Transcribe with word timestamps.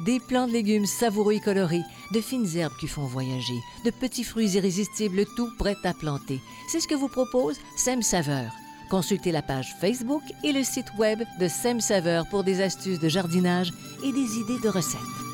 Des 0.00 0.20
plants 0.20 0.46
de 0.46 0.52
légumes 0.52 0.86
savoureux 0.86 1.34
et 1.34 1.40
colorés, 1.40 1.82
de 2.12 2.20
fines 2.20 2.46
herbes 2.56 2.76
qui 2.78 2.86
font 2.86 3.04
voyager, 3.04 3.60
de 3.84 3.90
petits 3.90 4.24
fruits 4.24 4.52
irrésistibles, 4.52 5.26
tout 5.36 5.50
prêt 5.58 5.76
à 5.84 5.92
planter. 5.92 6.40
C'est 6.68 6.80
ce 6.80 6.88
que 6.88 6.94
vous 6.94 7.08
propose 7.08 7.58
Sem 7.76 8.02
Saveur. 8.02 8.52
Consultez 8.90 9.32
la 9.32 9.42
page 9.42 9.74
Facebook 9.80 10.22
et 10.44 10.52
le 10.52 10.62
site 10.62 10.92
web 10.98 11.22
de 11.40 11.48
Sem 11.48 11.80
Saveur 11.80 12.28
pour 12.28 12.44
des 12.44 12.60
astuces 12.62 13.00
de 13.00 13.08
jardinage 13.08 13.72
et 14.04 14.12
des 14.12 14.38
idées 14.38 14.60
de 14.62 14.68
recettes. 14.68 15.27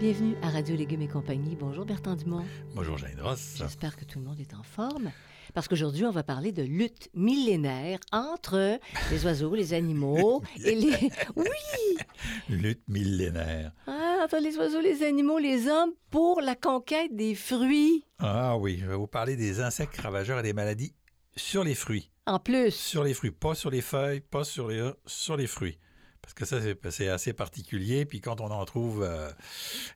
Bienvenue 0.00 0.36
à 0.42 0.50
Radio 0.50 0.76
Légumes 0.76 1.02
et 1.02 1.08
compagnie. 1.08 1.56
Bonjour 1.56 1.84
Bertrand 1.84 2.14
Dumont. 2.14 2.44
Bonjour 2.74 2.96
Jeanne 2.98 3.20
Ross. 3.20 3.54
J'espère 3.56 3.96
que 3.96 4.04
tout 4.04 4.20
le 4.20 4.24
monde 4.26 4.38
est 4.38 4.54
en 4.54 4.62
forme. 4.62 5.10
Parce 5.54 5.66
qu'aujourd'hui, 5.66 6.04
on 6.04 6.10
va 6.12 6.22
parler 6.22 6.52
de 6.52 6.62
lutte 6.62 7.08
millénaire 7.14 7.98
entre 8.12 8.78
les 9.10 9.24
oiseaux, 9.24 9.54
les 9.54 9.74
animaux 9.74 10.42
et 10.64 10.74
les. 10.76 11.10
Oui! 11.36 11.98
Lutte 12.48 12.82
millénaire. 12.86 13.72
Ah, 13.88 14.20
entre 14.22 14.38
les 14.38 14.56
oiseaux, 14.56 14.80
les 14.80 15.02
animaux, 15.02 15.38
les 15.38 15.66
hommes 15.68 15.92
pour 16.10 16.40
la 16.40 16.54
conquête 16.54 17.16
des 17.16 17.34
fruits. 17.34 18.04
Ah 18.20 18.56
oui, 18.56 18.78
je 18.80 18.86
vais 18.86 18.96
vous 18.96 19.06
parler 19.08 19.36
des 19.36 19.60
insectes 19.60 19.96
ravageurs 20.00 20.38
et 20.38 20.42
des 20.44 20.52
maladies 20.52 20.94
sur 21.36 21.64
les 21.64 21.74
fruits. 21.74 22.10
En 22.26 22.38
plus. 22.38 22.70
Sur 22.70 23.02
les 23.02 23.14
fruits, 23.14 23.30
pas 23.32 23.54
sur 23.54 23.70
les 23.70 23.80
feuilles, 23.80 24.20
pas 24.20 24.44
sur 24.44 24.68
les, 24.68 24.92
sur 25.06 25.36
les 25.36 25.46
fruits. 25.46 25.78
Parce 26.28 26.34
que 26.34 26.44
ça, 26.44 26.60
c'est- 26.60 26.90
c'est 26.90 27.08
assez 27.08 27.32
particulier. 27.32 28.04
Puis 28.04 28.20
quand 28.20 28.40
on 28.42 28.50
en 28.50 28.64
trouve 28.66 29.02
euh, 29.02 29.30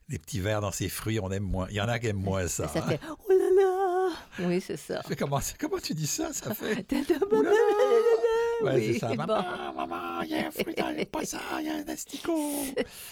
des 0.09 0.17
petits 0.17 0.39
vers 0.39 0.61
dans 0.61 0.71
ces 0.71 0.89
fruits, 0.89 1.19
on 1.19 1.29
aime 1.31 1.43
moins. 1.43 1.67
Il 1.69 1.75
y 1.75 1.81
en 1.81 1.87
a 1.87 1.99
qui 1.99 2.07
aiment 2.07 2.17
moins 2.23 2.47
ça. 2.47 2.67
Ça 2.67 2.79
hein. 2.83 2.87
fait 2.87 2.99
Oh 3.07 3.31
là 3.31 3.35
là! 3.61 4.15
Oui, 4.47 4.59
c'est 4.59 4.77
ça. 4.77 5.01
Comment, 5.17 5.39
comment 5.59 5.77
tu 5.77 5.93
dis 5.93 6.07
ça? 6.07 6.33
Ça 6.33 6.53
fait. 6.55 6.85
Oui, 6.91 7.05
Ouh 7.31 7.41
là 7.43 7.51
là! 7.51 8.73
Ouais, 8.73 8.93
c'est 8.93 8.99
ça. 8.99 9.07
bon. 9.09 9.15
Maman, 9.17 9.73
maman, 9.75 10.21
il 10.23 10.29
y 10.31 10.35
a 10.35 10.47
un 10.47 10.51
fruit 10.51 11.05
poisson, 11.11 11.37
il 11.59 11.65
y 11.65 11.69
a 11.69 11.75
un 11.75 11.87
asticot. 11.87 12.63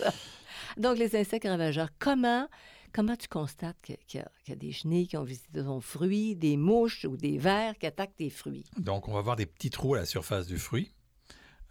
Donc, 0.78 0.98
les 0.98 1.16
insectes 1.16 1.46
ravageurs, 1.48 1.90
comment, 2.00 2.48
comment 2.94 3.16
tu 3.16 3.28
constates 3.28 3.78
qu'il 3.84 3.98
y, 4.16 4.20
a- 4.20 4.32
qu'il 4.44 4.50
y 4.50 4.52
a 4.54 4.56
des 4.60 4.72
chenilles 4.72 5.08
qui 5.08 5.18
ont 5.18 5.24
visité 5.24 5.64
ton 5.64 5.80
fruit, 5.82 6.36
des 6.36 6.58
mouches 6.58 7.06
ou 7.06 7.18
des 7.18 7.38
vers 7.38 7.78
qui 7.78 7.86
attaquent 7.86 8.16
tes 8.16 8.30
fruits? 8.30 8.66
Donc, 8.78 9.08
on 9.08 9.14
va 9.14 9.22
voir 9.22 9.36
des 9.36 9.46
petits 9.46 9.70
trous 9.70 9.94
à 9.96 10.00
la 10.00 10.06
surface 10.06 10.48
du 10.48 10.58
fruit. 10.58 10.92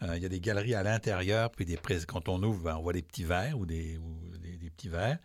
Euh, 0.02 0.16
il 0.16 0.22
y 0.22 0.26
a 0.26 0.28
des 0.30 0.40
galeries 0.40 0.74
à 0.74 0.82
l'intérieur, 0.82 1.50
puis 1.50 1.64
des 1.66 1.76
prés- 1.76 2.00
quand 2.06 2.28
on 2.28 2.42
ouvre, 2.42 2.62
ben, 2.62 2.76
on 2.76 2.82
voit 2.82 2.92
des 2.94 3.02
petits 3.02 3.24
vers 3.24 3.58
ou 3.58 3.66
des, 3.66 3.98
ou 3.98 4.36
des- 4.38 4.56
des 4.56 4.70
petits 4.70 4.88
vers. 4.88 5.18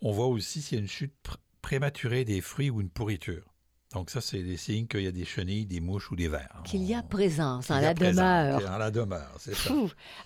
On 0.00 0.12
voit 0.12 0.26
aussi 0.26 0.62
s'il 0.62 0.76
y 0.78 0.80
a 0.80 0.82
une 0.82 0.88
chute 0.88 1.14
pr- 1.24 1.36
prématurée 1.62 2.24
des 2.24 2.40
fruits 2.40 2.70
ou 2.70 2.80
une 2.80 2.88
pourriture. 2.90 3.52
Donc, 3.92 4.10
ça, 4.10 4.20
c'est 4.20 4.42
des 4.42 4.56
signes 4.56 4.86
qu'il 4.88 5.02
y 5.02 5.06
a 5.06 5.12
des 5.12 5.24
chenilles, 5.24 5.64
des 5.66 5.80
mouches 5.80 6.10
ou 6.10 6.16
des 6.16 6.28
vers. 6.28 6.62
Qu'il 6.64 6.82
y 6.82 6.92
a 6.94 7.02
présence 7.02 7.70
en 7.70 7.76
a 7.76 7.80
la 7.80 7.94
présence, 7.94 8.16
demeure. 8.16 8.58
a 8.58 8.70
Dans 8.72 8.78
la 8.78 8.90
demeure, 8.90 9.36
c'est 9.38 9.54
ça. 9.54 9.72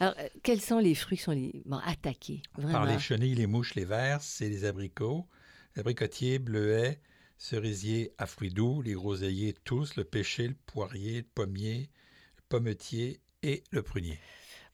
Alors, 0.01 0.15
euh, 0.19 0.29
quels 0.43 0.61
sont 0.61 0.79
les 0.79 0.95
fruits 0.95 1.19
qui 1.19 1.25
sont 1.25 1.33
les 1.33 1.63
bon, 1.67 1.77
attaqués? 1.85 2.43
Vraiment? 2.55 2.73
Par 2.73 2.87
les 2.87 2.99
chenilles, 2.99 3.35
les 3.35 3.47
mouches, 3.47 3.75
les 3.75 3.85
vers, 3.85 4.23
c'est 4.23 4.49
les 4.49 4.65
abricots, 4.65 5.27
les 5.77 5.81
abricotiers, 5.81 6.39
bleuets, 6.39 7.01
cerisiers 7.39 8.13
à 8.19 8.27
fruits 8.27 8.51
doux, 8.53 8.83
les 8.83 8.95
groseilliers 8.95 9.55
tous, 9.65 9.97
le 9.97 10.05
pêcher, 10.05 10.49
le 10.49 10.57
poirier, 10.67 11.19
le 11.19 11.27
pommier, 11.35 11.91
le 12.39 12.43
pommetier 12.49 13.21
et 13.43 13.63
le 13.71 13.83
prunier. 13.83 14.19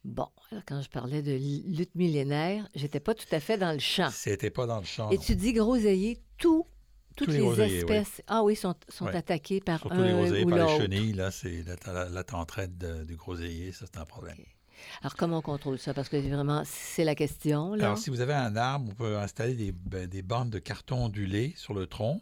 Bon, 0.05 0.29
alors 0.53 0.63
quand 0.67 0.81
je 0.83 0.89
parlais 0.89 1.21
de 1.21 1.33
lutte 1.33 1.95
millénaire, 1.97 2.69
j'étais 2.75 3.01
pas 3.01 3.15
tout 3.15 3.27
à 3.33 3.41
fait 3.41 3.59
dans 3.59 3.73
le 3.73 3.81
champ. 3.81 4.09
C'était 4.13 4.51
pas 4.51 4.67
dans 4.67 4.79
le 4.79 4.85
champ. 4.85 5.11
Et 5.11 5.17
non. 5.17 5.23
tu 5.23 5.35
dis 5.35 5.53
groseillier, 5.53 6.21
tout, 6.39 6.65
toutes 7.17 7.29
les 7.29 7.35
les, 7.35 7.41
groseilliers, 7.41 7.85
oui. 7.85 7.93
espèces, 7.97 8.23
ah 8.29 8.45
oui, 8.45 8.55
sont, 8.55 8.77
attaquées 9.13 9.61
par 9.61 9.81
Surtout 9.81 9.97
un 9.97 10.23
les 10.23 10.45
ou 10.45 10.49
par 10.49 10.69
les 10.69 10.77
chenilles, 10.77 11.13
là, 11.13 11.33
c'est 11.33 11.65
la, 11.65 12.09
là, 12.09 12.23
t'es 12.23 12.35
en 12.35 12.45
train 12.45 12.69
de, 12.69 13.03
du 13.03 13.17
groseillier, 13.17 13.73
ça 13.73 13.87
c'est 13.93 13.99
un 13.99 14.05
problème. 14.05 14.39
Alors, 15.01 15.17
comment 15.17 15.39
on 15.39 15.43
contrôle 15.43 15.79
ça? 15.79 15.95
Parce 15.95 16.09
que 16.09 16.17
vraiment, 16.17 16.63
c'est 16.65 17.05
la 17.05 17.15
question, 17.15 17.75
là. 17.75 17.87
Alors, 17.87 17.99
si 17.99 18.11
vous 18.11 18.21
avez 18.21 18.35
un 18.35 18.55
arbre, 18.57 18.93
on 18.93 18.95
peut 18.95 19.19
installer 19.19 19.55
des, 19.55 19.73
ben, 19.73 20.07
des 20.07 20.23
bandes 20.23 20.51
de 20.51 20.59
carton 20.59 21.07
ondulées 21.07 21.55
sur 21.57 21.75
le 21.75 21.87
tronc. 21.87 22.21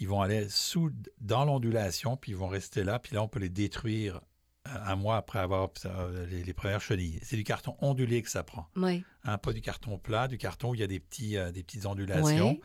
Ils 0.00 0.08
vont 0.08 0.20
aller 0.20 0.48
sous, 0.48 0.90
dans 1.20 1.44
l'ondulation, 1.44 2.16
puis 2.16 2.32
ils 2.32 2.36
vont 2.36 2.48
rester 2.48 2.82
là, 2.82 2.98
puis 2.98 3.14
là, 3.14 3.22
on 3.22 3.28
peut 3.28 3.38
les 3.38 3.48
détruire 3.48 4.20
un 4.66 4.96
mois 4.96 5.16
après 5.16 5.38
avoir 5.38 5.68
euh, 5.86 6.26
les, 6.26 6.42
les 6.42 6.52
premières 6.54 6.80
chenilles. 6.80 7.18
C'est 7.22 7.36
du 7.36 7.44
carton 7.44 7.76
ondulé 7.80 8.22
que 8.22 8.30
ça 8.30 8.42
prend. 8.42 8.66
Oui. 8.76 9.04
Hein, 9.24 9.38
pas 9.38 9.52
du 9.52 9.60
carton 9.60 9.98
plat, 9.98 10.28
du 10.28 10.38
carton 10.38 10.70
où 10.70 10.74
il 10.74 10.80
y 10.80 10.84
a 10.84 10.86
des, 10.86 11.00
petits, 11.00 11.36
euh, 11.36 11.52
des 11.52 11.62
petites 11.62 11.86
ondulations. 11.86 12.50
Ouais. 12.52 12.60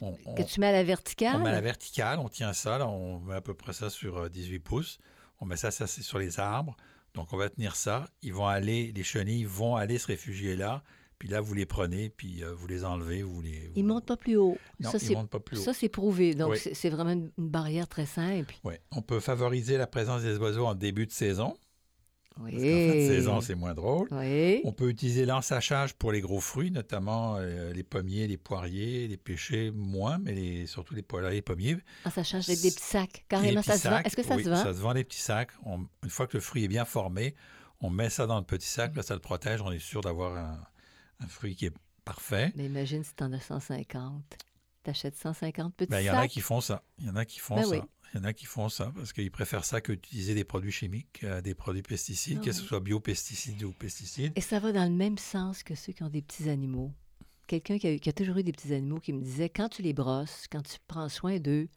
On, 0.00 0.16
on- 0.24 0.34
Que 0.34 0.42
tu 0.42 0.60
mets 0.60 0.68
à 0.68 0.72
la 0.72 0.84
verticale? 0.84 1.36
on 1.36 1.40
met 1.40 1.50
à 1.50 1.52
la 1.52 1.60
verticale, 1.60 2.18
on 2.18 2.28
tient 2.28 2.52
ça, 2.54 2.78
là, 2.78 2.88
on 2.88 3.20
met 3.20 3.34
à 3.34 3.40
peu 3.42 3.52
près 3.54 3.72
ça 3.74 3.90
sur 3.90 4.16
euh, 4.16 4.28
18 4.30 4.58
pouces. 4.60 4.98
On 5.40 5.44
met 5.44 5.56
ça, 5.56 5.70
ça 5.70 5.86
c'est 5.86 6.02
sur 6.02 6.18
les 6.18 6.40
arbres. 6.40 6.76
Donc 7.14 7.32
on 7.34 7.36
va 7.36 7.50
tenir 7.50 7.76
ça. 7.76 8.06
Ils 8.22 8.32
vont 8.32 8.46
aller, 8.46 8.90
les 8.94 9.02
chenilles 9.02 9.44
vont 9.44 9.76
aller 9.76 9.98
se 9.98 10.06
réfugier 10.06 10.56
là. 10.56 10.82
Puis 11.22 11.28
là, 11.30 11.40
vous 11.40 11.54
les 11.54 11.66
prenez, 11.66 12.08
puis 12.10 12.42
euh, 12.42 12.52
vous 12.52 12.66
les 12.66 12.84
enlevez, 12.84 13.22
vous 13.22 13.40
les. 13.40 13.70
Ils 13.76 13.82
vous- 13.82 13.88
montent 13.88 14.06
pas 14.06 14.16
plus 14.16 14.34
haut. 14.36 14.58
Non, 14.80 14.90
ça, 14.90 14.98
ils 15.00 15.06
c'est 15.06 15.14
montent 15.14 15.30
pas 15.30 15.38
plus 15.38 15.56
haut. 15.56 15.62
Ça, 15.62 15.72
c'est 15.72 15.88
prouvé. 15.88 16.34
Donc, 16.34 16.50
Oui. 16.50 16.58
c'est 16.74 16.90
vraiment 16.90 17.12
une, 17.12 17.30
une 17.38 17.48
barrière 17.48 17.86
très 17.86 18.06
simple. 18.06 18.56
Ouais. 18.64 18.80
On 18.90 19.02
peut 19.02 19.20
favoriser 19.20 19.76
la 19.78 19.86
présence 19.86 20.22
des 20.22 20.36
oiseaux 20.38 20.66
en 20.66 20.74
début 20.74 21.06
de 21.06 21.12
saison. 21.12 21.56
Oui. 22.40 22.50
Parce 22.50 22.62
qu'en 22.64 22.68
fin 22.90 22.94
de 22.96 23.06
saison, 23.06 23.40
c'est 23.40 23.54
moins 23.54 23.72
drôle. 23.72 24.08
Oui. 24.10 24.62
On 24.64 24.72
peut 24.72 24.88
utiliser 24.88 25.24
l'ensachage 25.24 25.94
pour 25.94 26.10
les 26.10 26.20
gros 26.20 26.40
fruits, 26.40 26.72
notamment 26.72 27.36
euh, 27.38 27.72
les 27.72 27.84
pommiers, 27.84 28.26
les 28.26 28.36
poiriers, 28.36 29.06
les 29.06 29.16
pêchers, 29.16 29.70
moins, 29.70 30.18
mais 30.18 30.32
les- 30.32 30.66
surtout 30.66 30.96
les 30.96 31.02
poiriers 31.02 31.36
et 31.36 31.42
pommiers. 31.42 31.76
Ah, 32.04 32.10
ça 32.10 32.24
change 32.24 32.48
avec 32.48 32.60
des 32.62 32.72
petits 32.72 32.82
sacs. 32.82 33.12
Les 33.18 33.24
Carrément, 33.28 33.60
petits 33.60 33.70
ça 33.70 33.78
se 33.78 33.86
vend. 33.88 33.94
sacs, 33.98 34.06
Est-ce 34.08 34.16
que 34.16 34.24
ça 34.24 34.34
oui, 34.34 34.42
se 34.42 34.48
vend? 34.50 34.56
Ça 34.56 34.74
se 34.74 34.80
vend 34.80 34.92
des 34.94 35.04
petits 35.04 35.20
sacs. 35.20 35.50
On- 35.64 35.86
une 36.02 36.10
fois 36.10 36.26
que 36.26 36.36
le 36.36 36.40
fruit 36.40 36.64
est 36.64 36.68
bien 36.68 36.84
formé, 36.84 37.36
on 37.80 37.90
met 37.90 38.10
ça 38.10 38.26
dans 38.26 38.38
le 38.38 38.44
petit 38.44 38.66
sac, 38.68 38.96
là, 38.96 39.02
ça 39.04 39.14
le 39.14 39.20
protège. 39.20 39.60
On 39.62 39.70
est 39.70 39.78
sûr 39.78 40.00
d'avoir 40.00 40.36
un, 40.36 40.58
un 41.22 41.28
fruit 41.28 41.56
qui 41.56 41.66
est 41.66 41.74
parfait. 42.04 42.52
Mais 42.56 42.66
imagine 42.66 43.04
si 43.04 43.14
tu 43.14 43.22
en 43.24 43.32
as 43.32 43.40
150. 43.40 44.22
T'achètes 44.82 45.16
150 45.16 45.74
petits 45.74 45.90
Ben, 45.90 46.00
Il 46.00 46.06
y 46.06 46.10
en 46.10 46.18
a 46.18 46.26
qui 46.28 46.40
font 46.40 46.60
ça. 46.60 46.82
Il 46.98 47.06
y 47.06 47.10
en 47.10 47.16
a 47.16 47.24
qui 47.24 47.38
font 47.38 47.54
Ben 47.56 47.62
ça. 47.64 47.68
oui. 47.70 47.80
Il 48.14 48.18
y 48.18 48.20
en 48.20 48.24
a 48.24 48.32
qui 48.34 48.44
font 48.46 48.68
ça 48.68 48.92
parce 48.94 49.12
qu'ils 49.12 49.30
préfèrent 49.30 49.64
ça 49.64 49.80
qu'utiliser 49.80 50.34
des 50.34 50.44
produits 50.44 50.72
chimiques, 50.72 51.20
euh, 51.24 51.40
des 51.40 51.54
produits 51.54 51.82
pesticides, 51.82 52.38
Ah 52.42 52.44
que 52.44 52.52
ce 52.52 52.62
soit 52.62 52.80
biopesticides 52.80 53.62
ou 53.62 53.72
pesticides. 53.72 54.32
Et 54.36 54.40
ça 54.42 54.58
va 54.58 54.72
dans 54.72 54.84
le 54.84 54.90
même 54.90 55.16
sens 55.18 55.62
que 55.62 55.74
ceux 55.74 55.92
qui 55.92 56.02
ont 56.02 56.10
des 56.10 56.20
petits 56.20 56.50
animaux. 56.50 56.92
Quelqu'un 57.46 57.78
qui 57.78 57.86
a, 57.86 57.98
qui 57.98 58.08
a 58.08 58.12
toujours 58.12 58.36
eu 58.38 58.42
des 58.42 58.52
petits 58.52 58.74
animaux 58.74 58.98
qui 59.00 59.12
me 59.12 59.22
disait 59.22 59.48
quand 59.48 59.68
tu 59.68 59.82
les 59.82 59.92
brosses, 59.94 60.46
quand 60.50 60.62
tu 60.62 60.76
prends 60.88 61.08
soin 61.08 61.38
d'eux, 61.38 61.68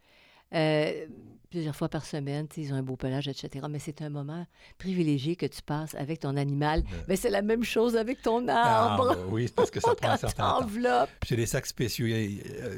euh, 0.54 1.06
plusieurs 1.50 1.76
fois 1.76 1.88
par 1.88 2.06
semaine, 2.06 2.48
ils 2.58 2.74
ont 2.74 2.76
un 2.76 2.84
beau 2.84 2.98
pelage, 2.98 3.28
etc. 3.28 3.66
Mais 3.70 3.80
c'est 3.80 4.02
un 4.02 4.10
moment 4.10 4.46
privilégié 4.78 5.36
que 5.36 5.46
tu 5.46 5.62
passes 5.62 5.96
avec 5.96 6.20
ton 6.20 6.36
animal. 6.36 6.84
Mais 7.08 7.16
c'est 7.16 7.30
la 7.30 7.42
même 7.42 7.64
chose 7.64 7.96
avec 7.96 8.22
ton 8.22 8.46
Ah, 8.50 8.94
arbre. 8.94 9.16
ben 9.16 9.26
oui, 9.30 9.46
c'est 9.48 9.56
parce 9.56 9.72
que 9.72 9.80
ça 9.80 9.96
prend 10.02 10.12
un 10.12 10.18
certain 10.18 10.60
temps. 10.62 11.08
C'est 11.26 11.38
des 11.38 11.46
sacs 11.46 11.66
spéciaux. 11.66 12.08
Euh, 12.08 12.78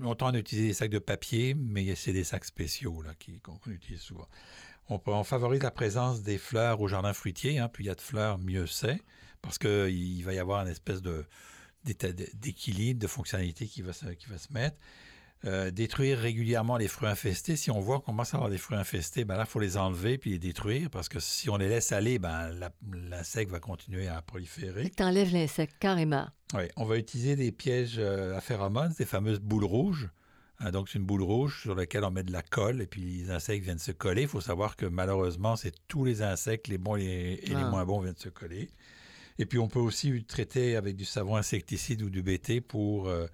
longtemps, 0.00 0.30
on 0.30 0.34
a 0.34 0.38
utilisé 0.38 0.68
des 0.68 0.74
sacs 0.74 0.90
de 0.90 0.98
papier, 0.98 1.54
mais 1.54 1.94
c'est 1.94 2.12
des 2.12 2.24
sacs 2.24 2.44
spéciaux 2.44 3.02
là, 3.02 3.12
qu'on 3.42 3.70
utilise 3.70 4.00
souvent. 4.00 4.26
On, 4.88 5.22
favorise 5.22 5.62
la 5.62 5.70
présence 5.70 6.22
des 6.22 6.38
fleurs 6.38 6.80
au 6.80 6.88
jardin 6.88 7.12
fruitier. 7.12 7.58
Hein, 7.58 7.68
plus 7.68 7.84
il 7.84 7.86
y 7.88 7.90
a 7.90 7.94
de 7.94 8.00
fleurs, 8.00 8.38
mieux 8.38 8.66
c'est, 8.66 9.00
parce 9.42 9.58
qu'il 9.58 10.24
va 10.24 10.32
y 10.32 10.38
avoir 10.38 10.62
une 10.62 10.72
espèce 10.72 11.02
de 11.02 11.24
d'équilibre, 11.84 13.00
de 13.00 13.06
fonctionnalité 13.06 13.66
qui 13.66 13.80
va 13.80 13.92
se, 13.92 14.06
qui 14.06 14.26
va 14.28 14.36
se 14.36 14.52
mettre. 14.52 14.76
Euh, 15.44 15.70
détruire 15.70 16.18
régulièrement 16.18 16.76
les 16.76 16.88
fruits 16.88 17.08
infestés. 17.08 17.54
Si 17.54 17.70
on 17.70 17.78
voit 17.78 18.00
qu'on 18.00 18.06
commence 18.06 18.34
à 18.34 18.38
avoir 18.38 18.50
des 18.50 18.58
fruits 18.58 18.76
infestés, 18.76 19.24
ben 19.24 19.36
là, 19.36 19.44
il 19.46 19.48
faut 19.48 19.60
les 19.60 19.76
enlever 19.76 20.18
puis 20.18 20.30
les 20.30 20.38
détruire 20.40 20.90
parce 20.90 21.08
que 21.08 21.20
si 21.20 21.48
on 21.48 21.56
les 21.56 21.68
laisse 21.68 21.92
aller, 21.92 22.18
ben, 22.18 22.50
l'insecte 23.08 23.48
va 23.52 23.60
continuer 23.60 24.08
à 24.08 24.20
proliférer. 24.20 24.90
Tu 24.90 25.00
enlèves 25.00 25.32
l'insecte 25.32 25.76
carrément. 25.78 26.26
Oui, 26.54 26.64
on 26.76 26.84
va 26.84 26.96
utiliser 26.96 27.36
des 27.36 27.52
pièges 27.52 27.98
euh, 27.98 28.36
à 28.36 28.40
phéromones, 28.40 28.92
des 28.98 29.04
fameuses 29.04 29.38
boules 29.38 29.64
rouges. 29.64 30.08
Hein, 30.58 30.72
donc, 30.72 30.88
c'est 30.88 30.98
une 30.98 31.04
boule 31.04 31.22
rouge 31.22 31.62
sur 31.62 31.76
laquelle 31.76 32.02
on 32.02 32.10
met 32.10 32.24
de 32.24 32.32
la 32.32 32.42
colle 32.42 32.82
et 32.82 32.88
puis 32.88 33.02
les 33.02 33.30
insectes 33.30 33.64
viennent 33.64 33.78
se 33.78 33.92
coller. 33.92 34.22
Il 34.22 34.28
faut 34.28 34.40
savoir 34.40 34.74
que 34.74 34.86
malheureusement, 34.86 35.54
c'est 35.54 35.74
tous 35.86 36.04
les 36.04 36.20
insectes, 36.20 36.66
les 36.66 36.78
bons 36.78 36.96
et, 36.96 37.40
les 37.46 37.54
ah. 37.54 37.70
moins 37.70 37.84
bons, 37.84 38.00
viennent 38.00 38.16
se 38.16 38.28
coller. 38.28 38.70
Et 39.38 39.46
puis, 39.46 39.60
on 39.60 39.68
peut 39.68 39.78
aussi 39.78 40.24
traiter 40.24 40.74
avec 40.74 40.96
du 40.96 41.04
savon 41.04 41.36
insecticide 41.36 42.02
ou 42.02 42.10
du 42.10 42.24
BT 42.24 42.60
pour 42.60 43.06
euh, 43.06 43.28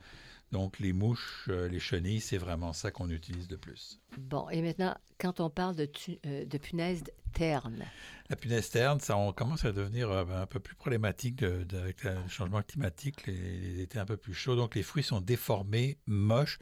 donc, 0.53 0.79
les 0.79 0.93
mouches, 0.93 1.47
euh, 1.49 1.69
les 1.69 1.81
chenilles, 1.81 2.21
c'est 2.21 2.39
vraiment 2.39 2.73
ça 2.73 2.91
qu'on 2.91 3.11
utilise 3.11 3.49
de 3.49 3.57
plus. 3.57 4.01
Bon, 4.19 4.49
et 4.51 4.63
maintenant, 4.63 4.97
quand 5.19 5.41
on 5.41 5.51
parle 5.51 5.75
de, 5.75 5.91
euh, 6.27 6.45
de 6.45 6.59
punaise 6.59 7.03
terne. 7.33 7.85
La 8.31 8.37
punaise 8.37 8.71
terne, 8.71 9.01
ça 9.01 9.17
on 9.17 9.33
commence 9.33 9.65
à 9.65 9.73
devenir 9.73 10.11
euh, 10.11 10.25
un 10.43 10.47
peu 10.47 10.61
plus 10.61 10.77
problématique 10.77 11.43
avec 11.43 12.05
le 12.05 12.17
changement 12.29 12.63
climatique, 12.63 13.27
les, 13.27 13.59
les 13.59 13.81
étés 13.81 13.99
un 13.99 14.07
peu 14.07 14.17
plus 14.17 14.35
chauds. 14.35 14.57
Donc, 14.57 14.77
les 14.77 14.83
fruits 14.83 15.03
sont 15.03 15.21
déformés, 15.21 15.99
moches 16.07 16.59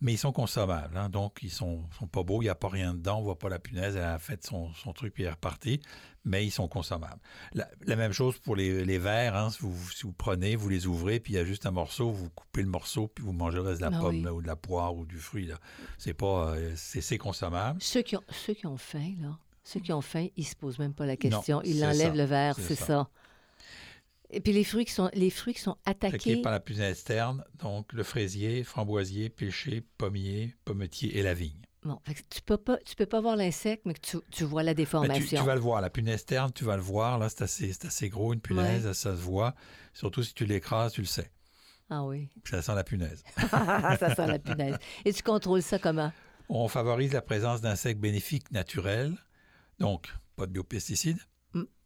mais 0.00 0.12
ils 0.12 0.18
sont 0.18 0.32
consommables. 0.32 0.96
Hein. 0.96 1.08
donc, 1.08 1.38
ils 1.42 1.50
sont, 1.50 1.84
sont 1.98 2.06
pas 2.06 2.22
beaux, 2.22 2.40
il 2.40 2.46
n'y 2.46 2.50
a 2.50 2.54
pas 2.54 2.68
rien 2.68 2.94
dedans, 2.94 3.18
on 3.18 3.22
voit 3.22 3.38
pas 3.38 3.48
la 3.48 3.58
punaise, 3.58 3.96
elle 3.96 4.04
a 4.04 4.18
fait 4.18 4.44
son, 4.44 4.72
son 4.74 4.92
truc 4.92 5.12
puis 5.12 5.24
elle 5.24 5.30
est 5.30 5.32
repartie, 5.32 5.80
mais 6.24 6.46
ils 6.46 6.50
sont 6.50 6.68
consommables. 6.68 7.20
La, 7.52 7.96
même 7.96 8.12
chose 8.12 8.38
pour 8.38 8.54
les, 8.54 8.84
les 8.84 8.98
verres, 8.98 9.34
hein. 9.36 9.50
si, 9.50 9.58
vous, 9.60 9.72
vous, 9.72 10.12
prenez, 10.12 10.56
vous 10.56 10.68
les 10.68 10.86
ouvrez, 10.86 11.18
puis 11.20 11.34
il 11.34 11.36
y 11.36 11.40
a 11.40 11.44
juste 11.44 11.66
un 11.66 11.70
morceau, 11.70 12.10
vous 12.10 12.30
coupez 12.30 12.62
le 12.62 12.68
morceau, 12.68 13.08
puis 13.08 13.24
vous 13.24 13.32
mangez 13.32 13.56
le 13.56 13.62
reste 13.62 13.80
de 13.80 13.86
la 13.86 13.96
ah 13.96 14.00
pomme 14.00 14.26
ou 14.26 14.42
de 14.42 14.46
la 14.46 14.56
poire 14.56 14.94
ou 14.94 15.04
du 15.04 15.18
fruit. 15.18 15.50
C'est 15.96 16.14
pas, 16.14 16.54
euh, 16.54 16.72
c'est 16.76 17.18
consommable. 17.18 17.82
Ceux 17.82 18.02
qui, 18.02 18.16
ont, 18.16 18.24
ceux 18.30 18.54
qui 18.54 18.66
ont 18.66 18.76
faim, 18.76 19.14
là, 19.20 19.38
ceux 19.64 19.80
qui 19.80 19.92
ont 19.92 20.00
faim, 20.00 20.28
ils 20.36 20.46
se 20.46 20.54
posent 20.54 20.78
même 20.78 20.94
pas 20.94 21.06
la 21.06 21.16
question. 21.16 21.60
ils 21.62 21.84
enlèvent 21.84 22.16
le 22.16 22.24
verre, 22.24 22.56
c'est 22.58 22.74
ça. 22.74 23.08
Et 24.30 24.40
puis 24.40 24.52
les 24.52 24.64
fruits 24.64 24.84
qui 24.84 24.92
sont, 24.92 25.10
les 25.14 25.30
fruits 25.30 25.54
qui 25.54 25.60
sont 25.60 25.76
attaqués. 25.86 26.42
par 26.42 26.52
la 26.52 26.60
punaise 26.60 26.92
externe, 26.92 27.44
donc 27.58 27.92
le 27.92 28.02
fraisier, 28.02 28.62
framboisier, 28.62 29.30
pêcher, 29.30 29.82
pommier, 29.96 30.54
pommetier 30.64 31.16
et 31.18 31.22
la 31.22 31.34
vigne. 31.34 31.60
Bon, 31.84 31.98
tu 32.28 32.42
peux 32.42 32.56
pas, 32.56 32.76
tu 32.78 32.96
peux 32.96 33.06
pas 33.06 33.20
voir 33.20 33.36
l'insecte, 33.36 33.86
mais 33.86 33.94
tu, 33.94 34.18
tu, 34.30 34.44
vois 34.44 34.62
la 34.62 34.74
déformation. 34.74 35.24
Tu, 35.24 35.36
tu, 35.36 35.42
vas 35.42 35.54
le 35.54 35.60
voir, 35.60 35.80
la 35.80 35.90
punaise 35.90 36.14
externe, 36.14 36.52
tu 36.52 36.64
vas 36.64 36.76
le 36.76 36.82
voir. 36.82 37.18
Là, 37.18 37.28
c'est 37.28 37.42
assez, 37.42 37.72
assez, 37.84 38.08
gros, 38.08 38.34
une 38.34 38.40
punaise, 38.40 38.92
ça 38.92 39.12
se 39.12 39.20
voit. 39.20 39.54
Surtout 39.94 40.22
si 40.22 40.34
tu 40.34 40.44
l'écrases, 40.44 40.92
tu 40.92 41.00
le 41.00 41.06
sais. 41.06 41.30
Ah 41.88 42.04
oui. 42.04 42.28
Ça 42.44 42.60
sent 42.60 42.74
la 42.74 42.84
punaise. 42.84 43.22
ça 43.50 44.14
sent 44.14 44.26
la 44.26 44.38
punaise. 44.38 44.76
Et 45.04 45.12
tu 45.12 45.22
contrôles 45.22 45.62
ça 45.62 45.78
comment? 45.78 46.12
On 46.50 46.68
favorise 46.68 47.12
la 47.12 47.22
présence 47.22 47.60
d'insectes 47.60 48.00
bénéfiques 48.00 48.50
naturels, 48.50 49.16
donc 49.78 50.12
pas 50.36 50.46
de 50.46 50.52
biopesticides, 50.52 51.18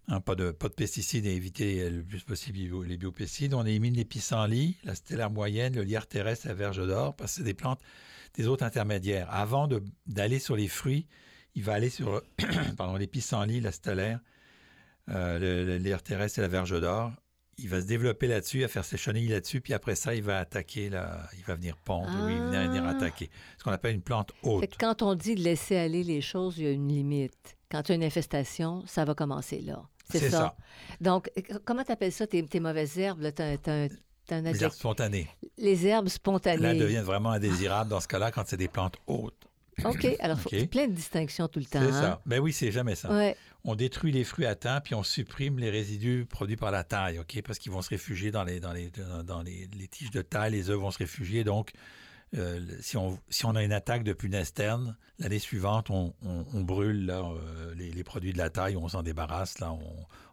Hein, 0.09 0.21
pas, 0.21 0.35
de, 0.35 0.51
pas 0.51 0.69
de 0.69 0.75
pesticides 0.75 1.27
et 1.27 1.35
éviter 1.35 1.89
le 1.89 2.03
plus 2.03 2.23
possible 2.23 2.59
les 2.85 2.97
biopesticides. 2.97 3.55
On 3.55 3.65
élimine 3.65 3.95
les 3.95 4.05
pissenlits, 4.05 4.77
la 4.83 4.97
stellaire 4.97 5.31
moyenne, 5.31 5.77
le 5.77 5.83
lierre 5.83 6.09
terrestre, 6.09 6.49
la 6.49 6.55
verge 6.55 6.85
d'or, 6.85 7.15
parce 7.15 7.33
que 7.33 7.37
c'est 7.39 7.45
des 7.45 7.55
plantes 7.55 7.81
des 8.35 8.49
autres 8.49 8.65
intermédiaires. 8.65 9.29
Avant 9.31 9.69
d'aller 10.07 10.39
sur 10.39 10.57
les 10.57 10.69
fruits, 10.69 11.07
il 11.55 11.63
va 11.63 11.75
aller 11.75 11.91
sur 11.91 12.23
pardon, 12.77 12.97
les 12.97 13.07
pissenlits, 13.07 13.61
la 13.61 13.73
stellaire, 13.73 14.21
euh, 15.09 15.39
le, 15.39 15.77
lierre 15.79 16.03
terrestre 16.03 16.41
et 16.41 16.43
la 16.43 16.49
verge 16.49 16.79
d'or. 16.81 17.13
Il 17.59 17.69
va 17.69 17.81
se 17.81 17.87
développer 17.87 18.27
là-dessus, 18.27 18.59
il 18.59 18.63
va 18.63 18.69
faire 18.69 18.85
ses 18.85 18.97
chenilles 18.97 19.29
là-dessus, 19.29 19.61
puis 19.61 19.75
après 19.75 19.95
ça, 19.95 20.15
il 20.15 20.23
va 20.23 20.39
attaquer, 20.39 20.89
la, 20.89 21.29
il 21.39 21.45
va 21.45 21.55
venir 21.55 21.77
pondre 21.77 22.09
ou 22.25 22.29
il 22.29 22.39
va 22.39 22.67
venir 22.67 22.83
ah. 22.85 22.91
attaquer. 22.91 23.31
Ce 23.59 23.63
qu'on 23.63 23.71
appelle 23.71 23.95
une 23.95 24.03
plante 24.03 24.33
haute. 24.43 24.75
quand 24.81 25.03
on 25.03 25.15
dit 25.15 25.35
de 25.37 25.43
laisser 25.43 25.77
aller 25.77 26.03
les 26.03 26.23
choses, 26.23 26.59
il 26.59 26.65
y 26.65 26.67
a 26.67 26.71
une 26.71 26.89
limite. 26.89 27.57
Quand 27.71 27.83
tu 27.83 27.93
as 27.93 27.95
une 27.95 28.05
infestation, 28.05 28.83
ça 28.87 29.05
va 29.05 29.15
commencer 29.15 29.61
là. 29.61 29.83
C'est 30.13 30.31
ça. 30.31 30.57
Donc, 31.01 31.31
comment 31.65 31.85
tu 31.85 31.93
appelles 31.93 32.13
ça, 32.13 32.27
tes, 32.27 32.61
mauvaises 32.61 32.99
herbes? 32.99 33.23
Là, 33.23 33.31
les 34.31 34.63
herbes 34.63 34.73
spontanées. 34.73 35.29
Les 35.59 35.87
herbes 35.87 36.09
spontanées. 36.09 36.63
Là, 36.63 36.71
elles 36.71 36.79
deviennent 36.79 37.05
vraiment 37.05 37.31
indésirables 37.31 37.91
dans 37.91 38.01
ce 38.01 38.09
cas-là 38.09 38.31
quand 38.31 38.45
c'est 38.47 38.57
des 38.57 38.69
plantes 38.69 38.97
hautes. 39.07 39.35
OK. 39.85 40.07
Alors, 40.21 40.39
il 40.51 40.61
faut 40.61 40.67
plein 40.67 40.87
de 40.87 40.93
distinctions 40.93 41.49
tout 41.49 41.59
le 41.59 41.65
temps. 41.65 41.81
C'est 41.83 41.93
ça. 41.93 42.21
Ben 42.27 42.41
oui, 42.41 42.53
c'est 42.53 42.71
jamais 42.71 42.95
ça. 42.95 43.11
On 43.65 43.77
détruit 43.77 44.11
les 44.11 44.25
fruits 44.25 44.47
à 44.47 44.57
temps, 44.57 44.81
puis 44.83 44.95
on 44.97 45.05
supprime 45.05 45.59
les 45.59 45.71
résidus 45.71 46.27
produits 46.29 46.57
par 46.57 46.73
la 46.73 46.83
taille, 46.83 47.21
OK? 47.21 47.43
Parce 47.43 47.61
qu'ils 47.61 47.71
vont 47.71 47.81
se 47.81 47.91
réfugier 47.91 48.33
dans 48.33 48.43
les, 48.43 48.59
dans 48.59 48.73
les, 48.73 48.91
dans 49.25 49.41
les, 49.41 49.69
les 49.79 49.87
tiges 49.87 50.11
de 50.11 50.21
taille, 50.21 50.51
les 50.51 50.69
œufs 50.69 50.79
vont 50.79 50.91
se 50.91 50.99
réfugier. 50.99 51.45
Donc, 51.45 51.71
euh, 52.37 52.61
si, 52.81 52.97
on, 52.97 53.19
si 53.29 53.45
on 53.45 53.55
a 53.55 53.63
une 53.63 53.73
attaque 53.73 54.05
de 54.05 54.15
punaise 54.15 54.55
terne, 54.55 54.97
l'année 55.19 55.39
suivante, 55.39 55.91
on, 55.91 56.15
brûle 56.55 57.11
euh, 57.11 57.75
les, 57.75 58.05
produits 58.05 58.33
de 58.33 58.39
la 58.39 58.49
taille, 58.49 58.77
on 58.77 58.89
s'en 58.89 59.03
débarrasse, 59.03 59.59
là, 59.59 59.77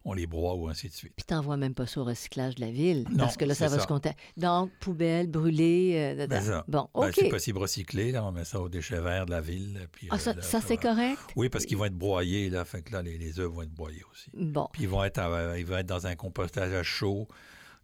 on, 0.06 0.14
les 0.14 0.26
broie 0.26 0.56
ou 0.56 0.68
ainsi 0.70 0.88
de 0.88 0.94
suite. 0.94 1.14
Puis 1.16 1.26
t'envoies 1.26 1.58
même 1.58 1.76
pas 1.76 1.86
ça 1.86 2.02
au 2.02 2.04
recyclage 2.04 2.56
de 2.56 2.62
la 2.62 2.72
ville, 2.72 3.06
parce 3.18 3.38
que 3.38 3.46
là, 3.46 3.54
ça 3.54 3.68
va 3.68 3.80
se 3.80 3.86
compter. 3.86 4.12
Donc, 4.38 4.72
poubelle, 4.80 5.28
brûlée. 5.28 6.16
Euh, 6.18 6.28
ben 6.28 6.64
bon, 6.68 6.88
ben, 6.96 7.10
OK. 7.10 7.14
c'est 7.16 7.30
possible 7.30 7.60
recycler, 7.60 8.12
là, 8.12 8.24
on 8.24 8.32
met 8.32 8.46
ça 8.46 8.60
aux 8.60 8.70
déchets 8.70 9.02
verts 9.02 9.26
de 9.26 9.32
la 9.32 9.42
ville. 9.42 9.88
Puis, 9.92 10.08
ah, 10.10 10.18
ça, 10.18 10.62
c'est 10.62 10.78
correct? 10.78 11.20
Oui, 11.36 11.50
parce 11.50 11.66
qu'ils 11.66 11.78
vont 11.78 11.86
être 11.86 11.98
broyés, 11.98 12.50
là, 12.50 12.66
fait 12.66 12.82
que 12.82 12.94
là, 12.94 13.02
les, 13.02 13.18
les 13.18 13.40
œufs 13.40 13.52
vont 13.52 13.62
être 13.62 13.74
broyés 13.74 14.04
aussi. 14.12 14.32
Bon. 14.34 14.68
Puis 14.72 14.84
ils 14.84 14.90
vont 14.90 15.04
être, 15.04 15.22
ils 15.58 15.66
vont 15.66 15.78
être 15.78 15.86
dans 15.86 16.08
un 16.08 16.16
compostage 16.16 16.74
à 16.74 16.82
chaud, 16.82 17.28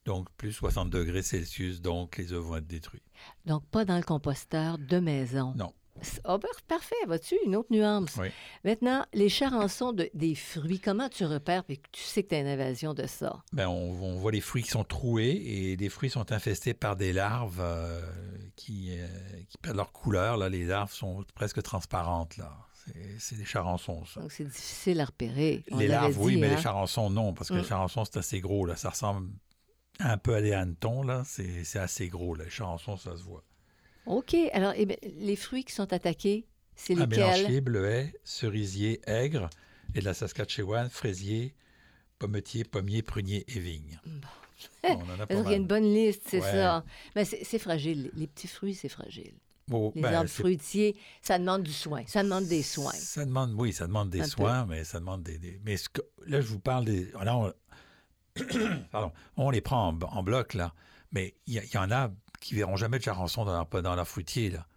donc 0.05 0.29
plus 0.37 0.53
60 0.53 0.89
degrés 0.89 1.23
Celsius, 1.23 1.81
donc 1.81 2.17
les 2.17 2.31
œufs 2.31 2.43
vont 2.43 2.57
être 2.57 2.67
détruits. 2.67 3.03
Donc 3.45 3.65
pas 3.67 3.85
dans 3.85 3.97
le 3.97 4.03
composteur 4.03 4.77
de 4.77 4.99
maison. 4.99 5.53
Non. 5.55 5.73
Oh, 6.27 6.37
parfait, 6.67 6.95
vas-tu? 7.07 7.35
Une 7.45 7.55
autre 7.55 7.69
nuance? 7.71 8.17
Oui. 8.19 8.27
Maintenant, 8.65 9.05
les 9.13 9.29
charançons 9.29 9.93
de, 9.93 10.09
des 10.13 10.35
fruits, 10.35 10.79
comment 10.79 11.07
tu 11.07 11.23
repères 11.23 11.63
et 11.69 11.79
tu 11.91 12.03
sais 12.03 12.23
que 12.23 12.29
tu 12.29 12.35
as 12.35 12.39
une 12.39 12.47
invasion 12.47 12.93
de 12.93 13.07
ça? 13.07 13.43
Bien, 13.53 13.69
on, 13.69 14.15
voit 14.15 14.31
les 14.31 14.41
fruits 14.41 14.63
qui 14.63 14.71
sont 14.71 14.83
troués 14.83 15.31
et 15.31 15.77
les 15.77 15.89
fruits 15.89 16.09
sont 16.09 16.33
infestés 16.33 16.73
par 16.73 16.97
des 16.97 17.13
larves 17.13 17.61
euh, 17.61 18.01
qui, 18.57 18.89
euh, 18.91 19.07
qui, 19.47 19.57
perdent 19.57 19.77
leur 19.77 19.93
couleur. 19.93 20.35
Là. 20.35 20.49
Les 20.49 20.65
larves 20.65 20.91
sont 20.91 21.23
presque 21.33 21.61
transparentes. 21.63 22.35
là. 22.37 22.51
C'est 23.17 23.37
des 23.37 23.45
charançons, 23.45 24.05
ça. 24.05 24.19
Donc, 24.19 24.31
c'est 24.31 24.43
difficile 24.43 24.99
à 24.99 25.05
repérer. 25.05 25.63
les 25.71 25.87
larves, 25.87 26.19
oui, 26.19 26.35
mais 26.35 26.49
les 26.49 26.55
hein? 26.55 26.61
charançons, 26.61 27.09
non, 27.09 27.33
parce 27.33 27.49
que 27.49 27.55
les 27.55 27.61
mm. 27.61 27.67
charançons, 27.67 28.05
c'est 28.05 28.17
assez 28.17 28.41
gros. 28.41 28.65
Là. 28.65 28.75
Ça 28.75 28.89
ressemble 28.89 29.29
un 29.99 30.17
peu 30.17 30.35
à 30.35 30.41
des 30.41 30.53
hannetons, 30.53 31.03
là. 31.03 31.23
C'est 31.25 31.79
assez 31.79 32.07
gros, 32.07 32.35
Les 32.35 32.49
charançons, 32.49 32.97
ça 32.97 33.15
se 33.15 33.23
voit. 33.23 33.43
OK. 34.05 34.35
Alors, 34.53 34.73
eh 34.75 34.87
les 35.17 35.35
fruits 35.35 35.63
qui 35.63 35.73
sont 35.73 35.91
attaqués, 35.91 36.45
c'est 36.75 36.93
lesquels? 36.93 37.19
Mélanchier, 37.19 37.61
bleuet, 37.61 38.13
cerisier, 38.23 39.01
aigre, 39.07 39.49
et 39.93 39.99
de 39.99 40.05
la 40.05 40.13
Saskatchewan, 40.13 40.89
fraisier, 40.89 41.55
pommetier, 42.19 42.63
pommier, 42.63 43.01
prunier 43.01 43.45
et 43.47 43.59
vigne. 43.59 43.99
il 44.83 45.49
y 45.49 45.53
a 45.53 45.55
une 45.55 45.67
bonne 45.67 45.93
liste, 45.93 46.23
c'est 46.27 46.41
ça. 46.41 46.83
Mais 47.15 47.25
c'est 47.25 47.59
fragile. 47.59 48.11
Les 48.15 48.27
petits 48.27 48.47
fruits, 48.47 48.75
c'est 48.75 48.89
fragile. 48.89 49.33
les 49.69 50.01
ben, 50.01 50.13
arbres 50.13 50.29
fruitiers, 50.29 50.95
ça 51.21 51.39
demande 51.39 51.63
du 51.63 51.73
soin. 51.73 52.03
Ça 52.07 52.23
demande 52.23 52.45
des 52.45 52.63
soins. 52.63 52.93
Ça 52.93 53.25
demande, 53.25 53.53
oui, 53.57 53.73
ça 53.73 53.87
demande 53.87 54.09
des 54.09 54.23
soins, 54.23 54.65
mais 54.65 54.83
ça 54.83 54.99
demande 54.99 55.23
des. 55.23 55.59
Mais 55.65 55.75
là, 56.27 56.41
je 56.41 56.47
vous 56.47 56.59
parle 56.59 56.85
des. 56.85 57.11
Là, 57.23 57.53
Pardon, 58.91 59.11
on 59.37 59.49
les 59.49 59.61
prend 59.61 59.97
en, 60.01 60.23
bloc, 60.23 60.53
là, 60.53 60.73
mais 61.11 61.35
il 61.47 61.53
y, 61.53 61.77
en 61.77 61.91
a 61.91 62.11
qui 62.41 62.55
verront 62.55 62.75
jamais 62.75 62.99
de 62.99 63.03
charançon 63.03 63.45
dans, 63.45 63.65
dans 63.81 63.95
leur 63.95 64.07
fruitier, 64.07 64.49
là, 64.49 64.67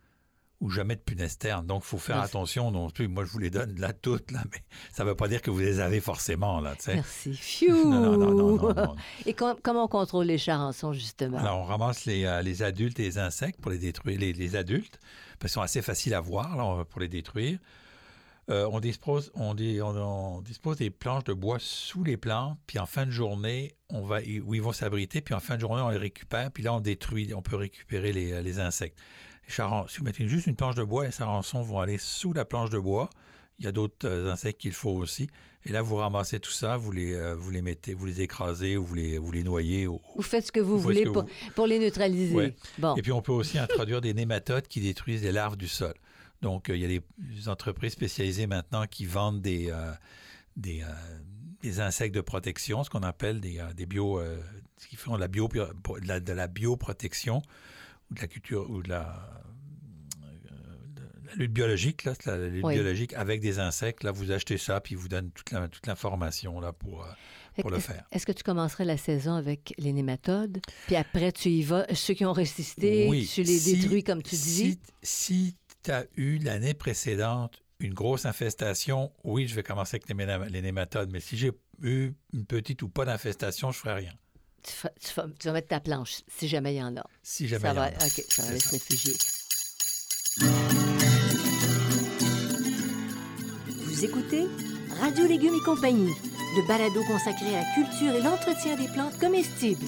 ou 0.61 0.71
jamais 0.71 0.97
de 0.97 1.00
punaise. 1.00 1.38
Donc, 1.65 1.83
il 1.85 1.88
faut 1.88 1.99
faire 1.99 2.21
attention 2.21 2.71
non 2.71 2.91
plus. 2.91 3.09
Moi, 3.09 3.25
je 3.25 3.31
vous 3.31 3.38
les 3.38 3.50
donne 3.50 3.79
là 3.79 3.93
toutes, 3.93 4.31
là, 4.31 4.43
mais 4.53 4.62
ça 4.93 5.05
ne 5.05 5.09
veut 5.09 5.15
pas 5.15 5.29
dire 5.29 5.43
que 5.43 5.50
vous 5.50 5.59
les 5.59 5.81
avez 5.81 6.00
forcément, 6.00 6.61
là, 6.61 6.75
Merci. 6.87 7.35
Phew! 7.35 7.85
Non, 7.88 8.17
non, 8.17 8.35
non, 8.35 8.75
non, 8.75 8.97
Et 9.27 9.35
comment 9.35 9.85
on 9.85 9.88
contrôle 9.88 10.27
les 10.27 10.38
charançons, 10.38 10.93
justement? 10.93 11.38
Alors, 11.38 11.59
on 11.59 11.65
ramasse 11.65 12.05
les, 12.07 12.25
euh, 12.25 12.43
les 12.43 12.62
adultes 12.62 12.99
et 13.00 13.05
les 13.05 13.19
insectes 13.19 13.61
pour 13.61 13.71
les 13.71 13.79
détruire, 13.79 14.19
les, 14.19 14.33
les 14.33 14.57
adultes, 14.57 14.99
parce 15.38 15.53
qu'ils 15.53 15.55
sont 15.55 15.62
assez 15.62 15.83
faciles 15.83 16.15
à 16.15 16.21
voir, 16.21 16.57
là, 16.57 16.85
pour 16.85 17.00
les 17.00 17.09
détruire. 17.09 17.59
Euh, 18.50 18.67
on, 18.73 18.81
dispose, 18.81 19.31
on, 19.35 19.52
dispose 20.40 20.78
des 20.78 20.88
planches 20.88 21.25
de 21.25 21.35
bois 21.35 21.59
sous 21.61 22.02
les 22.02 22.17
plantes, 22.17 22.59
puis 22.67 22.78
en 22.78 22.87
fin 22.87 23.05
de 23.05 23.11
journée, 23.11 23.75
on 23.90 24.00
va, 24.02 24.21
où 24.21 24.55
ils 24.55 24.62
vont 24.62 24.73
s'abriter, 24.73 25.21
puis 25.21 25.35
en 25.35 25.40
fin 25.40 25.57
de 25.57 25.61
journée, 25.61 25.83
on 25.83 25.90
les 25.90 25.99
récupère, 25.99 26.50
puis 26.50 26.62
là, 26.62 26.73
on 26.73 26.81
détruit, 26.81 27.35
on 27.35 27.43
peut 27.43 27.57
récupérer 27.57 28.12
les, 28.12 28.59
insectes. 28.59 28.99
si 29.47 29.61
vous 29.61 30.05
mettez 30.05 30.26
juste 30.26 30.47
une 30.47 30.57
planche 30.57 30.76
de 30.76 30.85
bois, 30.85 31.05
les 31.05 31.12
charançons 31.12 31.61
vont 31.62 31.81
aller 31.81 31.99
sous 31.99 32.33
la 32.33 32.47
planche 32.47 32.71
de 32.71 32.78
bois. 32.78 33.11
Il 33.59 33.64
y 33.64 33.69
a 33.69 33.73
d'autres 33.73 34.07
euh, 34.07 34.33
insectes 34.33 34.61
qu'il 34.61 34.73
faut 34.73 34.93
aussi. 34.93 35.28
Et 35.67 35.73
là, 35.73 35.83
vous 35.83 35.97
ramassez 35.97 36.38
tout 36.38 36.52
ça, 36.52 36.76
vous 36.76 36.93
les, 36.93 37.12
euh, 37.12 37.35
vous 37.35 37.50
les 37.50 37.61
mettez, 37.61 37.93
vous 37.93 38.07
les 38.07 38.23
écrasez 38.23 38.76
ou 38.76 38.85
vous 38.85 38.95
les, 38.95 39.19
vous 39.19 39.33
les 39.33 39.43
noyez. 39.43 39.87
vous 39.87 40.00
faites 40.23 40.47
ce 40.47 40.52
que 40.52 40.61
vous, 40.61 40.78
voulez 40.78 41.05
pour, 41.05 41.26
pour, 41.57 41.67
les 41.67 41.81
neutraliser. 41.81 42.55
Bon. 42.78 42.95
Et 42.95 43.02
puis, 43.02 43.11
on 43.11 43.21
peut 43.21 43.33
aussi 43.33 43.59
introduire 43.59 44.00
des 44.00 44.14
nématodes 44.14 44.69
qui 44.69 44.81
détruisent 44.81 45.25
les 45.25 45.33
larves 45.33 45.57
du 45.57 45.67
sol. 45.67 45.95
Donc, 46.42 46.71
euh, 46.71 46.76
il 46.76 46.83
y 46.83 46.97
a 46.97 47.00
des 47.18 47.49
entreprises 47.49 47.92
spécialisées 47.92 48.47
maintenant 48.47 48.87
qui 48.87 49.07
vendent 49.07 49.40
des, 49.42 49.71
euh, 49.71 49.92
des, 50.57 50.83
euh, 50.83 50.87
des, 51.62 51.80
insectes 51.80 52.14
de 52.14 52.21
protection, 52.21 52.85
ce 52.85 52.90
qu'on 52.90 53.02
appelle 53.02 53.40
des, 53.40 53.61
des 53.76 53.87
bio, 53.87 54.21
qui 54.88 54.97
font 54.97 55.16
de 55.16 55.21
la, 55.21 55.28
bio, 55.28 55.49
de 55.49 56.33
la, 56.33 56.47
bioprotection 56.47 57.42
ou 58.11 58.14
de 58.14 58.21
la 58.21 58.26
culture 58.28 58.71
ou 58.71 58.83
de 58.83 58.88
la 58.88 59.35
la 61.30 61.35
lutte 61.35 61.52
biologique, 61.52 62.04
là, 62.04 62.14
la 62.25 62.49
lutte 62.49 62.64
Oui. 62.64 62.73
biologique 62.75 63.12
avec 63.12 63.42
des 63.42 63.59
insectes, 63.59 64.02
là, 64.02 64.12
vous 64.12 64.30
achetez 64.30 64.57
ça, 64.57 64.80
puis 64.80 64.95
ils 64.95 64.99
vous 64.99 65.09
donnent 65.09 65.30
toute 65.30 65.50
la- 65.50 65.68
toute 65.68 65.87
l'information 65.87 66.59
là, 66.59 66.73
pour, 66.73 67.07
pour 67.61 67.71
le 67.71 67.76
est-ce- 67.76 67.87
faire. 67.87 68.04
Est-ce 68.12 68.25
que 68.25 68.33
tu 68.33 68.42
commencerais 68.42 68.87
la 68.87 68.97
saison 68.97 69.35
avec 69.35 69.75
les 69.76 69.92
nématodes, 69.92 70.59
puis 70.87 70.97
après 70.97 71.30
tu 71.33 71.50
y 71.50 71.62
vas, 71.62 71.85
ceux 71.95 72.14
qui 72.14 72.25
ont 72.25 72.33
résisté, 72.33 73.09
Oui, 73.11 73.28
tu 73.30 73.42
les 73.42 73.59
si- 73.59 73.76
détruis 73.78 74.02
comme 74.02 74.23
tu 74.23 74.37
dis? 74.37 74.40
Si, 74.47 74.78
si 75.02 75.57
tu 75.82 75.90
as 75.90 76.04
eu 76.16 76.38
l'année 76.38 76.75
précédente 76.75 77.62
une 77.80 77.94
grosse 77.94 78.26
infestation, 78.26 79.12
oui, 79.23 79.47
je 79.47 79.54
vais 79.54 79.62
commencer 79.62 79.97
avec 79.97 80.08
les, 80.50 80.62
nématodes, 80.62 81.11
mais 81.12 81.20
si 81.20 81.37
j'ai 81.37 81.52
eu 81.82 82.11
une 82.32 82.44
petite 82.44 82.82
ou 82.82 82.88
pas 82.88 83.04
d'infestation, 83.04 83.70
je 83.70 83.78
ferai 83.78 83.94
rien. 83.94 84.12
Tu, 84.64 84.73
fa- 84.73 84.90
tu 85.00 85.08
fa- 85.08 85.26
tu 85.38 85.47
vas 85.47 85.52
mettre 85.52 85.68
ta 85.68 85.78
planche, 85.78 86.23
si 86.26 86.49
jamais 86.49 86.75
il 86.75 86.78
y 86.78 86.82
en 86.82 86.97
a. 86.97 87.06
Si 87.23 87.47
jamais 87.47 87.62
ça 87.62 87.73
il 87.73 87.76
y 87.76 87.78
en 87.78 87.82
a. 87.82 87.88
OK, 87.88 88.25
ça 88.28 88.42
va 88.42 88.58
se 88.58 88.70
réfugier. 88.73 89.14
Vous 93.85 94.04
écoutez 94.04 94.47
Radio 95.00 95.26
Légumes 95.26 95.54
et 95.61 95.64
compagnie, 95.64 96.12
le 96.56 96.66
balado 96.66 97.02
consacré 97.04 97.54
à 97.56 97.62
la 97.62 97.75
culture 97.75 98.14
et 98.14 98.23
l'entretien 98.23 98.76
des 98.76 98.88
plantes 98.88 99.18
comestibles. 99.18 99.87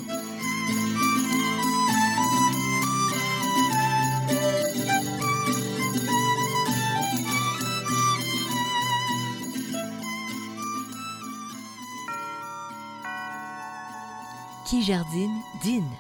Jardine, 14.83 15.41
dîne. 15.63 15.91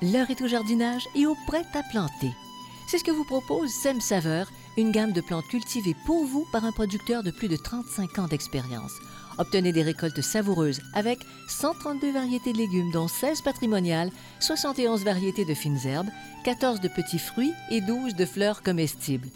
L'heure 0.00 0.30
est 0.30 0.42
au 0.42 0.46
jardinage 0.46 1.08
et 1.14 1.26
au 1.26 1.34
prêt 1.46 1.64
à 1.74 1.82
planter. 1.82 2.30
C'est 2.86 2.98
ce 2.98 3.04
que 3.04 3.10
vous 3.10 3.24
propose 3.24 3.70
Sem 3.70 4.00
Saveur, 4.00 4.50
une 4.76 4.92
gamme 4.92 5.12
de 5.12 5.20
plantes 5.20 5.48
cultivées 5.48 5.96
pour 6.06 6.24
vous 6.24 6.46
par 6.52 6.64
un 6.64 6.72
producteur 6.72 7.22
de 7.22 7.30
plus 7.30 7.48
de 7.48 7.56
35 7.56 8.18
ans 8.18 8.28
d'expérience. 8.28 8.92
Obtenez 9.38 9.72
des 9.72 9.82
récoltes 9.82 10.20
savoureuses 10.20 10.80
avec 10.94 11.18
132 11.48 12.12
variétés 12.12 12.52
de 12.52 12.58
légumes, 12.58 12.92
dont 12.92 13.08
16 13.08 13.40
patrimoniales, 13.42 14.10
71 14.40 15.04
variétés 15.04 15.44
de 15.44 15.54
fines 15.54 15.84
herbes, 15.84 16.10
14 16.44 16.80
de 16.80 16.88
petits 16.88 17.18
fruits 17.18 17.54
et 17.70 17.80
12 17.80 18.14
de 18.14 18.26
fleurs 18.26 18.62
comestibles. 18.62 19.28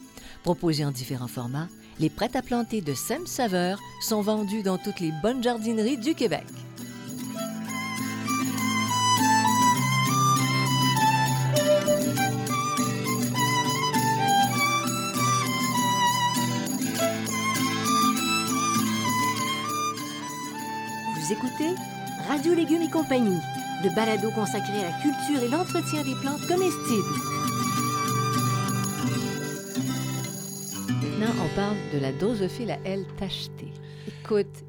Proposés 0.43 0.85
en 0.85 0.93
différents 0.93 1.29
formats, 1.29 1.69
les 1.99 2.11
prêts 2.11 2.37
à 2.37 2.43
planter 2.43 2.83
de 2.83 2.95
Sem 2.95 3.27
Saveur 3.27 3.81
sont 4.01 4.21
vendus 4.21 4.63
dans 4.63 4.79
toutes 4.79 5.01
les 5.01 5.13
bonnes 5.23 5.43
jardineries 5.43 5.99
du 5.99 6.15
Québec. 6.15 6.45
Radio 22.37 22.53
Légumes 22.53 22.83
et 22.83 22.91
compagnie, 22.91 23.41
le 23.83 23.95
balado 23.95 24.31
consacré 24.31 24.81
à 24.81 24.91
la 24.91 24.97
culture 25.01 25.43
et 25.43 25.49
l'entretien 25.49 26.03
des 26.05 26.15
plantes 26.21 26.47
comestibles. 26.47 27.15
Maintenant, 31.19 31.35
on 31.43 31.57
parle 31.57 31.77
de 31.95 31.99
la 31.99 32.13
drosophile 32.13 32.73
à 32.73 32.79
elle 32.85 33.07
tachetée. 33.19 33.73
Écoute, 34.07 34.65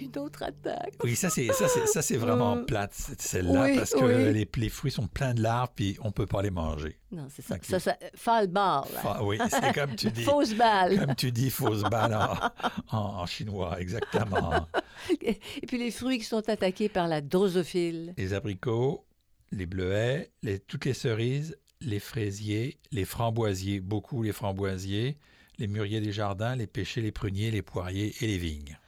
une, 0.00 0.18
autre 0.18 0.42
attaque. 0.42 0.94
Oui, 1.04 1.16
ça 1.16 1.30
c'est 1.30 1.46
ça 1.52 1.68
c'est 1.68 1.86
ça 1.86 2.02
c'est 2.02 2.16
vraiment 2.16 2.56
Euh, 2.56 2.62
plate 2.64 2.94
celle-là 3.18 3.62
oui, 3.64 3.76
parce 3.76 3.90
que 3.92 3.98
oui. 4.04 4.32
les, 4.32 4.48
les 4.56 4.68
fruits 4.68 4.90
sont 4.90 5.06
pleins 5.06 5.34
de 5.34 5.42
larves 5.42 5.70
puis 5.74 5.96
on 6.02 6.10
peut 6.12 6.26
pas 6.26 6.42
les 6.42 6.50
manger. 6.50 6.98
Non, 7.12 7.26
c'est 7.34 7.42
ça. 7.42 7.56
Ça, 7.62 7.78
ça 7.80 7.96
fall 8.14 8.48
ball. 8.48 8.84
Fa- 9.02 9.22
oui, 9.22 9.38
c'est 9.48 9.72
comme 9.74 9.94
tu 9.96 10.10
dis. 10.10 10.22
Fausse 10.24 10.54
balle. 10.54 10.98
Comme 10.98 11.14
tu 11.14 11.30
dis, 11.32 11.50
fausse 11.50 11.82
balle 11.82 12.14
en, 12.14 12.96
en- 12.96 13.20
en 13.22 13.26
chinois, 13.26 13.80
exactement. 13.80 14.66
Et 15.20 15.38
puis 15.66 15.78
les 15.78 15.90
fruits 15.90 16.18
qui 16.18 16.24
sont 16.24 16.48
attaqués 16.48 16.88
par 16.88 17.06
la 17.08 17.20
drosophile. 17.20 18.14
Les 18.16 18.34
abricots, 18.34 19.04
les 19.52 19.66
bleuets, 19.66 20.30
les- 20.42 20.58
toutes 20.58 20.84
les 20.84 20.94
cerises, 20.94 21.56
les 21.80 22.00
fraisiers, 22.00 22.78
les 22.90 23.04
framboisiers, 23.04 23.80
beaucoup 23.80 24.22
les 24.22 24.32
framboisiers, 24.32 25.16
les 25.58 25.66
mûriers 25.68 26.00
des 26.00 26.12
jardins, 26.12 26.56
les 26.56 26.66
pêchers, 26.66 27.00
les 27.02 27.12
pruniers, 27.12 27.50
les 27.50 27.62
poiriers 27.62 28.14
et 28.20 28.26
les 28.26 28.38
vignes. 28.38 28.78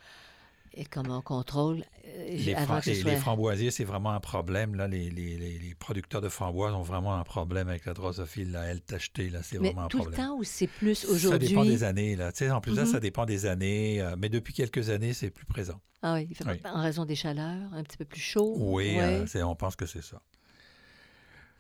Et 0.74 0.84
comment 0.84 1.18
on 1.18 1.22
contrôle 1.22 1.84
euh, 2.06 2.28
Les, 2.30 2.54
avant 2.54 2.66
fra- 2.66 2.78
que 2.80 2.84
ce 2.86 2.90
les- 2.90 2.96
soit... 3.00 3.10
les 3.10 3.16
framboisiers, 3.16 3.70
c'est 3.70 3.84
vraiment 3.84 4.10
un 4.12 4.20
problème. 4.20 4.74
Là. 4.74 4.86
Les, 4.86 5.10
les- 5.10 5.36
les- 5.36 5.58
les 5.58 5.74
producteurs 5.74 6.20
de 6.20 6.28
framboises 6.28 6.74
ont 6.74 6.82
vraiment 6.82 7.14
un 7.16 7.24
problème 7.24 7.68
avec 7.68 7.84
la 7.86 7.94
drosophile, 7.94 8.52
la 8.52 8.66
L 8.66 8.80
tachetée. 8.80 9.28
Là, 9.30 9.42
c'est 9.42 9.58
vraiment 9.58 9.82
un 9.84 9.88
tout 9.88 9.98
le 9.98 10.02
problème. 10.04 10.26
temps 10.26 10.36
ou 10.36 10.44
c'est 10.44 10.66
plus 10.68 10.94
Ça 10.94 11.06
dépend 11.08 11.14
aujourd'hui? 11.62 11.68
des 11.68 11.84
années. 11.84 12.16
Là. 12.16 12.30
Tu 12.32 12.38
sais, 12.38 12.50
en 12.50 12.60
plus, 12.60 12.74
là, 12.74 12.84
Mhm. 12.84 12.92
ça 12.92 13.00
dépend 13.00 13.26
des 13.26 13.46
années. 13.46 14.00
euh, 14.00 14.14
mais 14.18 14.28
depuis 14.28 14.52
quelques 14.54 14.90
années, 14.90 15.12
c'est 15.14 15.30
plus 15.30 15.46
présent. 15.46 15.80
Ah 16.02 16.14
oui, 16.14 16.28
en 16.64 16.80
raison 16.82 17.04
des 17.04 17.16
chaleurs, 17.16 17.72
un 17.74 17.82
petit 17.82 17.96
peu 17.96 18.04
plus 18.04 18.20
chaud. 18.20 18.54
Oui, 18.56 18.96
Ouais. 18.96 19.24
euh, 19.34 19.42
on 19.44 19.56
pense 19.56 19.74
que 19.74 19.84
c'est 19.86 20.02
ça. 20.04 20.20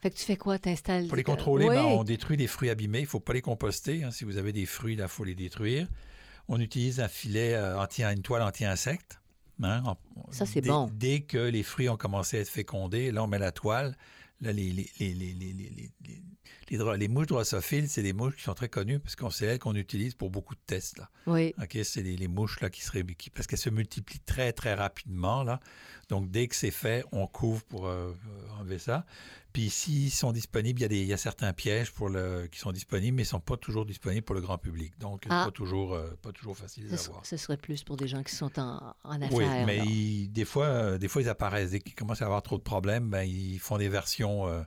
Fait 0.00 0.10
que 0.10 0.16
tu 0.16 0.24
fais 0.24 0.36
quoi? 0.36 0.60
T'installes... 0.60 1.08
Pour 1.08 1.16
les 1.16 1.24
contrôler, 1.24 1.68
Oui. 1.68 1.74
ben, 1.74 1.82
on 1.84 2.04
détruit 2.04 2.36
des 2.36 2.46
fruits 2.46 2.70
abîmés. 2.70 3.00
Il 3.00 3.02
ne 3.02 3.08
faut 3.08 3.18
pas 3.18 3.32
les 3.32 3.40
composter. 3.42 4.04
hein. 4.04 4.12
Si 4.12 4.22
vous 4.24 4.36
avez 4.36 4.52
des 4.52 4.64
fruits, 4.64 4.94
il 4.96 5.08
faut 5.08 5.24
les 5.24 5.34
détruire. 5.34 5.88
On 6.48 6.58
utilise 6.60 7.00
un 7.00 7.08
filet, 7.08 7.54
euh, 7.54 7.78
anti, 7.78 8.02
une 8.02 8.22
toile 8.22 8.42
anti-insecte. 8.42 9.20
hein. 9.62 9.82
Ça, 10.30 10.46
c'est 10.46 10.60
dès- 10.60 10.68
bon. 10.68 10.90
Dès 10.94 11.20
que 11.20 11.38
les 11.38 11.62
fruits 11.62 11.88
ont 11.88 11.96
commencé 11.96 12.38
à 12.38 12.40
être 12.40 12.48
fécondés, 12.48 13.10
là, 13.12 13.22
on 13.22 13.26
met 13.26 13.38
la 13.38 13.52
toile. 13.52 13.96
Là, 14.40 14.52
les, 14.52 14.70
les, 14.72 14.88
les, 15.00 15.14
les, 15.14 15.32
les, 15.34 15.52
les, 15.52 15.52
les- 15.52 15.90
les- 16.06 16.22
les 16.70 16.76
dro- 16.76 16.94
les 16.94 17.08
mouches 17.08 17.26
drosophiles, 17.28 17.88
c'est 17.88 18.02
des 18.02 18.12
mouches 18.12 18.36
qui 18.36 18.42
sont 18.42 18.54
très 18.54 18.68
connues 18.68 18.98
parce 19.00 19.16
qu'on 19.16 19.30
c'est 19.30 19.46
elles 19.46 19.58
qu'on 19.58 19.74
utilise 19.74 20.14
pour 20.14 20.28
beaucoup 20.30 20.54
de 20.54 20.60
tests. 20.66 20.98
Là. 20.98 21.08
Oui. 21.26 21.54
OK, 21.60 21.78
c'est 21.82 22.02
les, 22.02 22.16
les 22.16 22.28
mouches 22.28 22.60
là, 22.60 22.68
qui 22.70 22.82
seraient 22.82 23.04
qui- 23.04 23.30
parce 23.30 23.46
qu'elles 23.46 23.58
se 23.58 23.70
multiplient 23.70 24.20
très, 24.20 24.52
très 24.52 24.74
rapidement. 24.74 25.42
Là. 25.44 25.60
Donc, 26.08 26.30
dès 26.30 26.46
que 26.46 26.54
c'est 26.54 26.70
fait, 26.70 27.04
on 27.10 27.26
couvre 27.26 27.64
pour 27.64 27.86
euh, 27.88 28.12
enlever 28.60 28.78
ça. 28.78 29.06
Puis, 29.52 29.70
s'ils 29.70 30.10
sont 30.10 30.32
disponibles, 30.32 30.78
il 30.80 30.82
y, 30.82 30.84
a 30.84 30.88
des, 30.88 31.00
il 31.00 31.06
y 31.06 31.12
a 31.12 31.16
certains 31.16 31.52
pièges 31.52 31.90
pour 31.92 32.08
le, 32.08 32.46
qui 32.52 32.58
sont 32.58 32.70
disponibles, 32.70 33.16
mais 33.16 33.22
ils 33.22 33.26
ne 33.26 33.30
sont 33.30 33.40
pas 33.40 33.56
toujours 33.56 33.86
disponibles 33.86 34.22
pour 34.24 34.34
le 34.34 34.40
grand 34.42 34.58
public. 34.58 34.92
Donc, 34.98 35.24
Ah. 35.30 35.44
pas, 35.46 35.50
toujours, 35.50 35.94
euh, 35.94 36.10
pas 36.22 36.32
toujours 36.32 36.56
facile 36.56 36.86
à 36.90 37.00
avoir. 37.00 37.24
ce 37.26 37.36
serait 37.36 37.56
plus 37.56 37.82
pour 37.82 37.96
des 37.96 38.06
gens 38.08 38.22
qui 38.22 38.34
sont 38.34 38.58
en, 38.60 38.94
en 39.04 39.22
affaires. 39.22 39.32
Oui, 39.32 39.44
mais 39.66 39.78
ils- 39.86 40.28
des, 40.28 40.44
fois, 40.44 40.66
euh, 40.66 40.98
des 40.98 41.08
fois, 41.08 41.22
ils 41.22 41.28
apparaissent. 41.28 41.70
Dès 41.70 41.80
qu'ils 41.80 41.94
commencent 41.94 42.22
à 42.22 42.26
avoir 42.26 42.42
trop 42.42 42.58
de 42.58 42.62
problèmes, 42.62 43.08
ben, 43.10 43.22
ils 43.22 43.58
font 43.58 43.78
des 43.78 43.88
versions 43.88 44.46
euh, 44.46 44.62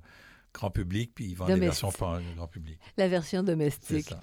grand 0.53 0.71
public, 0.71 1.11
puis 1.15 1.25
ils 1.29 1.35
vendent 1.35 1.53
des 1.53 1.59
versions 1.59 1.91
pas 1.93 2.19
grand 2.35 2.47
public. 2.47 2.77
La 2.97 3.07
version 3.07 3.41
domestique. 3.43 4.13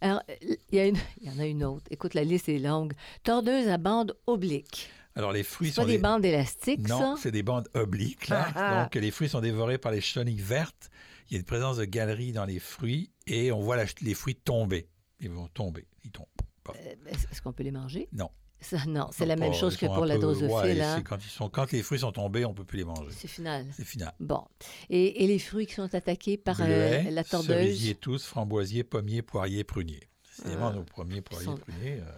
Alors, 0.00 0.20
il 0.42 0.56
y, 0.72 0.78
a 0.80 0.86
une- 0.86 0.96
il 1.20 1.30
y 1.30 1.30
en 1.30 1.38
a 1.38 1.46
une 1.46 1.62
autre. 1.62 1.84
Écoute, 1.90 2.14
la 2.14 2.24
liste 2.24 2.48
est 2.48 2.58
longue. 2.58 2.92
Tordeuse 3.22 3.68
à 3.68 3.78
bande 3.78 4.16
oblique. 4.26 4.90
Alors, 5.16 5.32
les 5.32 5.42
fruits 5.42 5.68
C'est 5.70 5.76
pas 5.76 5.82
sont 5.82 5.86
des 5.86 5.94
des- 5.94 5.98
bandes 6.02 6.24
élastiques, 6.24 6.88
Non, 6.88 6.98
ça? 6.98 7.14
c'est 7.20 7.32
des 7.32 7.42
bandes 7.42 7.68
obliques. 7.74 8.28
Là. 8.28 8.46
Ah, 8.54 8.80
ah. 8.80 8.82
Donc, 8.84 8.94
les 8.94 9.10
fruits 9.10 9.28
sont 9.28 9.40
dévorés 9.40 9.78
par 9.78 9.90
les 9.92 10.00
chenilles 10.00 10.40
vertes. 10.40 10.90
Il 11.28 11.32
y 11.32 11.36
a 11.36 11.40
une 11.40 11.44
présence 11.46 11.78
de 11.78 11.84
galeries 11.84 12.32
dans 12.32 12.44
les 12.44 12.58
fruits 12.60 13.10
et 13.26 13.50
on 13.50 13.60
voit 13.60 13.76
la- 13.76 13.86
les 14.02 14.14
fruits 14.14 14.36
tomber. 14.36 14.88
Ils 15.20 15.30
vont 15.30 15.48
tomber. 15.48 15.86
Ils 16.04 16.10
tombent. 16.12 16.26
Euh, 16.68 16.94
Est-ce 17.32 17.40
qu'on 17.42 17.52
peut 17.52 17.62
les 17.64 17.70
manger? 17.72 18.08
Non. 18.12 18.30
Ça, 18.60 18.78
non, 18.86 19.08
c'est 19.12 19.26
la 19.26 19.36
même 19.36 19.52
pas- 19.52 19.56
chose 19.58 19.76
que 19.76 19.86
sont 19.86 19.94
pour 19.94 20.06
la 20.06 20.14
peu- 20.14 20.20
drosophile. 20.22 20.50
ouais, 20.78 20.80
hein? 20.80 21.02
quand, 21.02 21.18
ils 21.18 21.28
sont, 21.30 21.48
quand 21.50 21.70
les 21.72 21.82
fruits 21.82 21.98
sont 22.00 22.10
tombés, 22.12 22.44
on 22.44 22.50
ne 22.50 22.54
peut 22.54 22.64
plus 22.64 22.78
les 22.78 22.84
manger. 22.84 23.10
C'est 23.10 23.28
final. 23.28 23.66
C'est 23.76 23.84
final. 23.84 24.12
Bon. 24.18 24.42
Et, 24.88 25.24
et 25.24 25.26
les 25.26 25.38
fruits 25.38 25.66
qui 25.66 25.74
sont 25.74 25.94
attaqués 25.94 26.36
par 26.38 26.60
euh, 26.60 26.64
Bleuets, 26.64 27.10
la 27.10 27.22
tordeuse? 27.22 27.48
cerisiers 27.48 27.94
tous, 27.94 28.24
framboisiers, 28.24 28.82
pommiers, 28.82 29.22
poiriers, 29.22 29.62
pruniers. 29.62 30.08
C'est 30.22 30.44
Ah. 30.46 30.50
vraiment 30.50 30.72
nos 30.72 30.84
premiers 30.84 31.20
poiriers, 31.20 31.44
sont- 31.44 31.56
pruniers. 31.56 32.00
euh, 32.00 32.10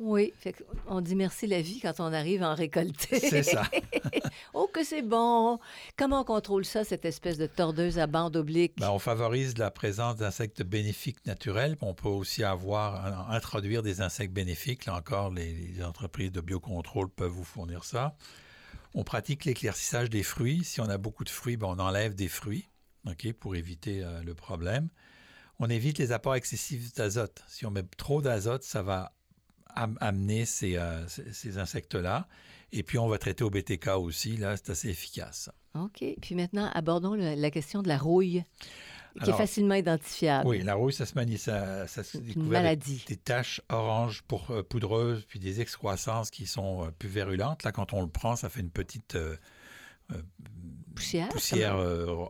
Oui. 0.00 0.32
Fait 0.38 0.54
on 0.86 1.00
dit 1.00 1.14
merci 1.14 1.46
la 1.46 1.60
vie 1.60 1.80
quand 1.80 1.94
on 1.98 2.12
arrive 2.12 2.42
à 2.42 2.50
en 2.50 2.54
récolter. 2.54 3.18
c'est 3.20 3.42
ça. 3.42 3.62
oh, 4.54 4.68
que 4.72 4.84
c'est 4.84 5.02
bon! 5.02 5.58
Comment 5.96 6.20
on 6.20 6.24
contrôle 6.24 6.64
ça, 6.64 6.84
cette 6.84 7.04
espèce 7.04 7.38
de 7.38 7.46
tordeuse 7.46 7.98
à 7.98 8.06
bande 8.06 8.36
oblique? 8.36 8.74
Ben, 8.78 8.90
on 8.90 8.98
favorise 8.98 9.56
la 9.58 9.70
présence 9.70 10.16
d'insectes 10.16 10.62
bénéfiques 10.62 11.24
naturels. 11.26 11.76
On 11.80 11.94
peut 11.94 12.08
aussi 12.08 12.44
avoir, 12.44 13.30
introduire 13.30 13.82
des 13.82 14.00
insectes 14.00 14.32
bénéfiques. 14.32 14.86
Là 14.86 14.96
encore, 14.96 15.30
les, 15.30 15.52
les 15.52 15.84
entreprises 15.84 16.32
de 16.32 16.40
biocontrôle 16.40 17.08
peuvent 17.08 17.30
vous 17.30 17.44
fournir 17.44 17.84
ça. 17.84 18.16
On 18.94 19.04
pratique 19.04 19.44
l'éclaircissage 19.44 20.10
des 20.10 20.22
fruits. 20.22 20.64
Si 20.64 20.80
on 20.80 20.88
a 20.88 20.98
beaucoup 20.98 21.24
de 21.24 21.28
fruits, 21.30 21.56
ben, 21.56 21.68
on 21.68 21.78
enlève 21.78 22.14
des 22.14 22.28
fruits 22.28 22.68
pour 23.40 23.56
éviter 23.56 24.02
euh, 24.02 24.22
le 24.22 24.34
problème. 24.34 24.88
On 25.58 25.68
évite 25.68 25.98
les 25.98 26.12
apports 26.12 26.36
excessifs 26.36 26.92
d'azote. 26.94 27.42
Si 27.48 27.66
on 27.66 27.70
met 27.70 27.82
trop 27.96 28.22
d'azote, 28.22 28.62
ça 28.62 28.82
va 28.82 29.12
amener 29.74 30.44
ces, 30.44 30.76
euh, 30.76 31.06
ces- 31.08 31.32
ces 31.32 31.58
insectes-là. 31.58 32.26
Et 32.72 32.82
puis, 32.82 32.98
on 32.98 33.08
va 33.08 33.18
traiter 33.18 33.44
au 33.44 33.50
BTK 33.50 33.88
aussi. 33.98 34.36
Là, 34.36 34.56
c'est 34.56 34.70
assez 34.70 34.88
efficace. 34.88 35.50
OK. 35.74 36.04
Puis 36.20 36.34
maintenant, 36.34 36.70
abordons 36.74 37.14
le- 37.14 37.34
la 37.34 37.50
question 37.50 37.82
de 37.82 37.88
la 37.88 37.96
rouille, 37.98 38.44
qui 39.14 39.22
Alors, 39.24 39.34
est 39.34 39.38
facilement 39.38 39.74
identifiable. 39.74 40.46
Oui, 40.48 40.62
la 40.62 40.74
rouille, 40.74 40.92
ça 40.92 41.06
se 41.06 41.14
manie, 41.14 41.38
ça, 41.38 41.86
ça 41.88 42.04
se 42.04 42.18
découvre 42.18 42.46
maladie. 42.50 43.02
des 43.08 43.16
taches 43.16 43.60
oranges 43.68 44.22
pour, 44.22 44.50
euh, 44.50 44.62
poudreuses, 44.62 45.24
puis 45.26 45.40
des 45.40 45.60
excroissances 45.60 46.30
qui 46.30 46.46
sont 46.46 46.84
euh, 46.84 46.90
plus 46.90 47.08
virulentes. 47.08 47.62
Là, 47.64 47.72
quand 47.72 47.92
on 47.94 48.02
le 48.02 48.08
prend, 48.08 48.36
ça 48.36 48.48
fait 48.48 48.60
une 48.60 48.70
petite 48.70 49.14
euh, 49.16 49.36
Poussière? 50.94 51.76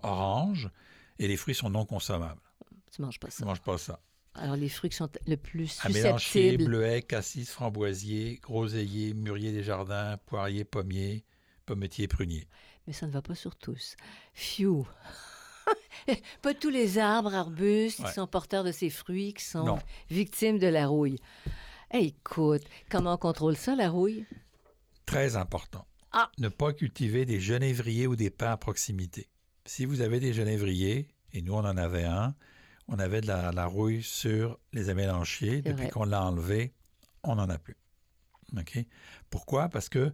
orange, 0.03 0.71
et 1.19 1.29
les 1.29 1.37
fruits 1.37 1.55
sont 1.55 1.71
non 1.71 1.85
consommables. 1.85 2.41
Tu 2.93 3.03
manges 3.03 3.19
pas 3.19 3.31
ça. 3.31 3.37
Je 3.39 3.45
ne 3.45 3.49
mange 3.49 3.61
pas 3.61 3.79
ça. 3.79 4.01
Alors, 4.41 4.57
les 4.57 4.69
fruits 4.69 4.91
qui 4.91 4.97
sont 4.97 5.09
le 5.27 5.37
plus 5.37 5.69
susceptibles. 5.69 6.65
bleuet, 6.65 7.03
cassis, 7.03 7.51
framboisier, 7.51 8.39
groseillier, 8.43 9.15
mûrier 9.15 9.53
des 9.53 9.63
jardins, 9.63 10.17
poirier, 10.27 10.65
pommier, 10.65 11.25
pommetier, 11.67 12.09
prunier. 12.09 12.47
Mais 12.87 12.93
ça 12.93 13.07
ne 13.07 13.13
va 13.13 13.21
pas 13.23 13.35
sur 13.35 13.57
tous. 13.57 13.97
Phew! 14.35 14.87
pas 16.43 16.55
tous 16.55 16.71
les 16.71 16.99
arbres, 16.99 17.35
arbustes 17.35 18.01
Ouais. 18.01 18.07
qui 18.07 18.13
sont 18.15 18.27
porteurs 18.27 18.65
de 18.65 18.73
ces 18.73 18.91
fruits 18.91 19.35
qui 19.35 19.45
sont 19.45 19.65
Non. 19.65 19.79
victimes 20.11 20.59
de 20.59 20.67
la 20.67 20.87
rouille. 20.87 21.19
Hey, 21.91 22.09
écoute, 22.19 22.63
comment 22.91 23.15
on 23.15 23.19
contrôle 23.19 23.57
ça, 23.57 23.75
la 23.75 23.91
rouille? 23.91 24.25
Très 25.07 25.37
important. 25.37 25.87
Ah. 26.13 26.31
Ne 26.39 26.49
pas 26.49 26.73
cultiver 26.73 27.25
des 27.27 27.41
genévriers 27.41 28.07
ou 28.07 28.17
des 28.17 28.31
pins 28.31 28.53
à 28.53 28.57
proximité. 28.57 29.29
Si 29.67 29.85
vous 29.85 30.01
avez 30.01 30.21
des 30.21 30.33
genévriers, 30.33 31.09
et 31.33 31.43
nous 31.43 31.53
on 31.55 31.59
en 31.59 31.77
avait 31.77 32.05
un, 32.05 32.35
on 32.89 32.99
avait 32.99 33.21
de 33.21 33.27
la, 33.27 33.53
la 33.53 33.67
rouille 33.67 34.03
sur 34.03 34.59
les 34.73 34.89
amélanchiers. 34.89 35.63
Depuis 35.63 35.89
qu'on 35.89 36.05
l'a 36.05 36.25
enlevé, 36.25 36.73
on 37.23 37.37
n'en 37.37 37.49
a 37.49 37.59
plus. 37.59 37.77
OK? 38.57 38.79
Pourquoi? 39.31 39.69
Parce 39.69 39.89
que 39.89 40.13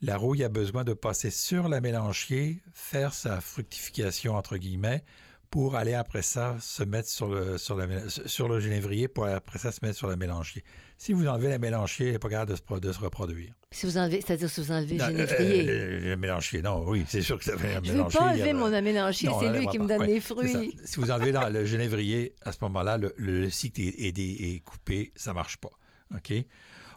la 0.00 0.16
rouille 0.16 0.44
a 0.44 0.48
besoin 0.48 0.84
de 0.84 0.92
passer 0.92 1.30
sur 1.30 1.68
l'amélanchier, 1.68 2.62
faire 2.72 3.14
sa 3.14 3.40
fructification, 3.40 4.34
entre 4.34 4.56
guillemets, 4.56 5.04
pour 5.50 5.76
aller 5.76 5.94
après 5.94 6.22
ça 6.22 6.56
se 6.60 6.82
mettre 6.82 7.08
sur 7.08 7.28
le, 7.28 7.56
sur 7.58 7.76
la- 7.76 8.08
sur 8.08 8.48
le 8.48 8.60
genévrier, 8.60 9.08
pour 9.08 9.26
après 9.26 9.58
ça 9.58 9.72
se 9.72 9.78
mettre 9.82 9.96
sur 9.96 10.08
la 10.08 10.16
mélanchier. 10.16 10.62
Si 10.98 11.12
vous 11.12 11.26
enlevez 11.26 11.48
la 11.48 11.58
mélanchier, 11.58 12.06
elle 12.06 12.12
n'est 12.14 12.18
pas 12.18 12.28
capable 12.28 12.50
de 12.52 12.56
se, 12.56 12.80
de 12.80 12.92
se 12.92 12.98
reproduire. 13.00 13.54
Si 13.70 13.86
vous 13.86 13.96
enlevez, 13.98 14.20
c'est-à-dire 14.20 14.50
si 14.50 14.60
vous 14.60 14.72
enlevez 14.72 14.94
le 14.96 15.00
Non, 15.00 15.06
génévrier. 15.08 15.68
euh, 15.68 15.72
euh, 15.72 16.00
le 16.10 16.16
mélanchier, 16.16 16.60
non, 16.62 16.84
oui, 16.86 17.04
c'est 17.08 17.22
sûr 17.22 17.38
que 17.38 17.44
ça 17.44 17.56
fait 17.56 17.74
un 17.76 17.80
je 17.82 17.92
ne 17.92 18.02
veux 18.02 18.08
pas 18.08 18.30
enlever 18.30 18.50
a- 18.50 18.54
mon 18.54 18.72
amélanchier, 18.72 19.28
Non, 19.28 19.40
c'est 19.40 19.58
lui 19.58 19.66
qui 19.68 19.78
me 19.78 19.86
donne 19.88 20.00
Ouais, 20.00 20.06
les 20.06 20.20
fruits. 20.20 20.76
Si 20.84 21.00
vous 21.00 21.10
enlevez 21.10 21.32
le 21.50 21.64
genévrier, 21.64 22.34
à 22.42 22.52
ce 22.52 22.58
moment-là, 22.62 22.98
le, 22.98 23.14
le 23.16 23.48
cycle 23.50 23.80
est, 23.80 24.18
est- 24.18 24.18
est 24.54 24.60
coupé, 24.64 25.12
ça 25.16 25.30
ne 25.30 25.34
marche 25.36 25.56
pas. 25.58 25.70
OK? 26.14 26.32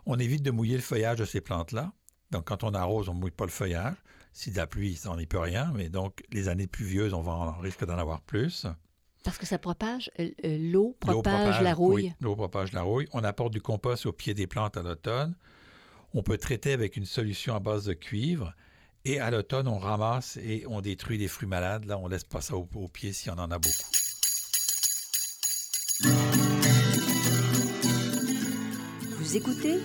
On 0.05 0.17
évite 0.17 0.41
de 0.43 0.51
mouiller 0.51 0.75
le 0.75 0.81
feuillage 0.81 1.19
de 1.19 1.25
ces 1.25 1.41
plantes-là. 1.41 1.91
Donc, 2.31 2.45
quand 2.47 2.63
on 2.63 2.73
arrose, 2.73 3.07
on 3.09 3.13
ne 3.13 3.19
mouille 3.19 3.31
pas 3.31 3.45
le 3.45 3.51
feuillage. 3.51 3.95
Si 4.33 4.51
de 4.51 4.57
la 4.57 4.67
pluie, 4.67 4.99
on 5.07 5.17
n'y 5.17 5.25
peut 5.25 5.39
rien. 5.39 5.71
Mais 5.75 5.89
donc, 5.89 6.23
les 6.31 6.47
années 6.47 6.67
pluvieuses, 6.67 7.13
on, 7.13 7.21
va 7.21 7.31
en- 7.33 7.49
on 7.57 7.59
risque 7.61 7.85
d'en 7.85 7.97
avoir 7.97 8.21
plus. 8.21 8.65
Parce 9.23 9.37
que 9.37 9.45
ça 9.45 9.59
propage, 9.59 10.09
euh, 10.19 10.29
euh, 10.45 10.57
l'eau 10.71 10.95
propage, 10.99 11.61
la 11.61 11.73
rouille. 11.73 12.03
oui, 12.05 12.13
l'eau 12.21 12.35
propage 12.35 12.71
la 12.73 12.81
rouille. 12.81 13.07
On 13.13 13.23
apporte 13.23 13.51
du 13.53 13.61
compost 13.61 14.05
au 14.05 14.13
pied 14.13 14.33
des 14.33 14.47
plantes 14.47 14.77
à 14.77 14.81
l'automne. 14.83 15.35
On 16.13 16.23
peut 16.23 16.37
traiter 16.37 16.73
avec 16.73 16.97
une 16.97 17.05
solution 17.05 17.55
à 17.55 17.59
base 17.59 17.85
de 17.85 17.93
cuivre. 17.93 18.53
Et 19.05 19.19
à 19.19 19.31
l'automne, 19.31 19.67
on 19.67 19.77
ramasse 19.79 20.37
et 20.37 20.63
on 20.67 20.81
détruit 20.81 21.17
les 21.17 21.27
fruits 21.27 21.47
malades. 21.47 21.85
Là, 21.85 21.97
on 21.97 22.07
laisse 22.07 22.23
pas 22.23 22.41
ça 22.41 22.55
au, 22.55 22.67
au 22.75 22.87
pied 22.87 23.13
si 23.13 23.29
on 23.29 23.33
en 23.33 23.49
a 23.51 23.57
beaucoup. 23.59 23.89
Vous 29.19 29.35
écoutez 29.37 29.77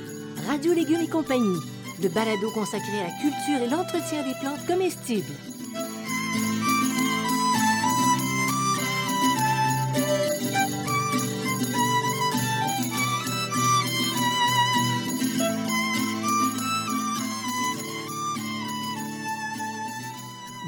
Radio 0.47 0.73
Légumes 0.75 1.01
et 1.03 1.09
compagnie, 1.09 1.59
le 2.03 2.09
balado 2.09 2.51
consacré 2.51 3.01
à 3.01 3.05
la 3.05 3.11
culture 3.11 3.63
et 3.63 3.69
l'entretien 3.69 4.23
des 4.23 4.35
plantes 4.41 4.67
comestibles. 4.67 5.33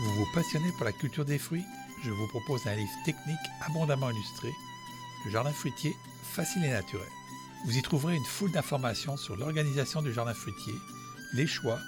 Vous 0.03 0.15
vous 0.15 0.27
passionnez 0.35 0.73
pour 0.73 0.85
la 0.85 0.93
culture 0.93 1.25
des 1.25 1.39
fruits? 1.39 1.65
Je 2.05 2.11
vous 2.11 2.29
propose 2.29 2.67
un 2.67 2.75
livre 2.75 2.91
technique 3.05 3.37
abondamment 3.67 4.11
illustré, 4.11 4.49
Le 5.25 5.33
jardin 5.33 5.53
fruitier, 5.53 5.97
facile 6.23 6.65
et 6.65 6.71
naturel. 6.71 7.09
Vous 7.67 7.77
y 7.77 7.83
trouverez 7.83 8.15
une 8.15 8.25
foule 8.25 8.53
d'informations 8.53 9.17
sur 9.17 9.37
l'organisation 9.37 10.01
du 10.01 10.13
jardin 10.13 10.33
fruitier, 10.33 10.75
les 11.35 11.47
choix, 11.47 11.81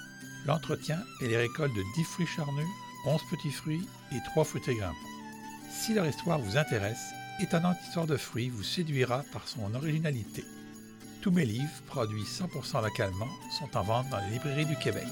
l'entretien 0.45 0.99
et 1.21 1.27
les 1.27 1.37
récoltes 1.37 1.75
de 1.75 1.83
10 1.95 2.03
fruits 2.03 2.27
charnus, 2.27 2.67
11 3.05 3.21
petits 3.29 3.51
fruits 3.51 3.87
et 4.11 4.19
3 4.31 4.43
fruités 4.43 4.75
grimpants. 4.75 4.97
Si 5.71 5.93
leur 5.93 6.05
histoire 6.05 6.39
vous 6.39 6.57
intéresse, 6.57 7.13
Étonnante 7.39 7.77
histoire 7.87 8.05
de 8.05 8.17
fruits 8.17 8.49
vous 8.49 8.61
séduira 8.61 9.23
par 9.33 9.47
son 9.47 9.73
originalité. 9.73 10.43
Tous 11.21 11.31
mes 11.31 11.45
livres, 11.45 11.81
produits 11.87 12.21
100% 12.21 12.83
localement, 12.83 13.29
sont 13.57 13.75
en 13.75 13.81
vente 13.81 14.09
dans 14.09 14.19
les 14.19 14.33
librairies 14.33 14.65
du 14.65 14.75
Québec. 14.75 15.07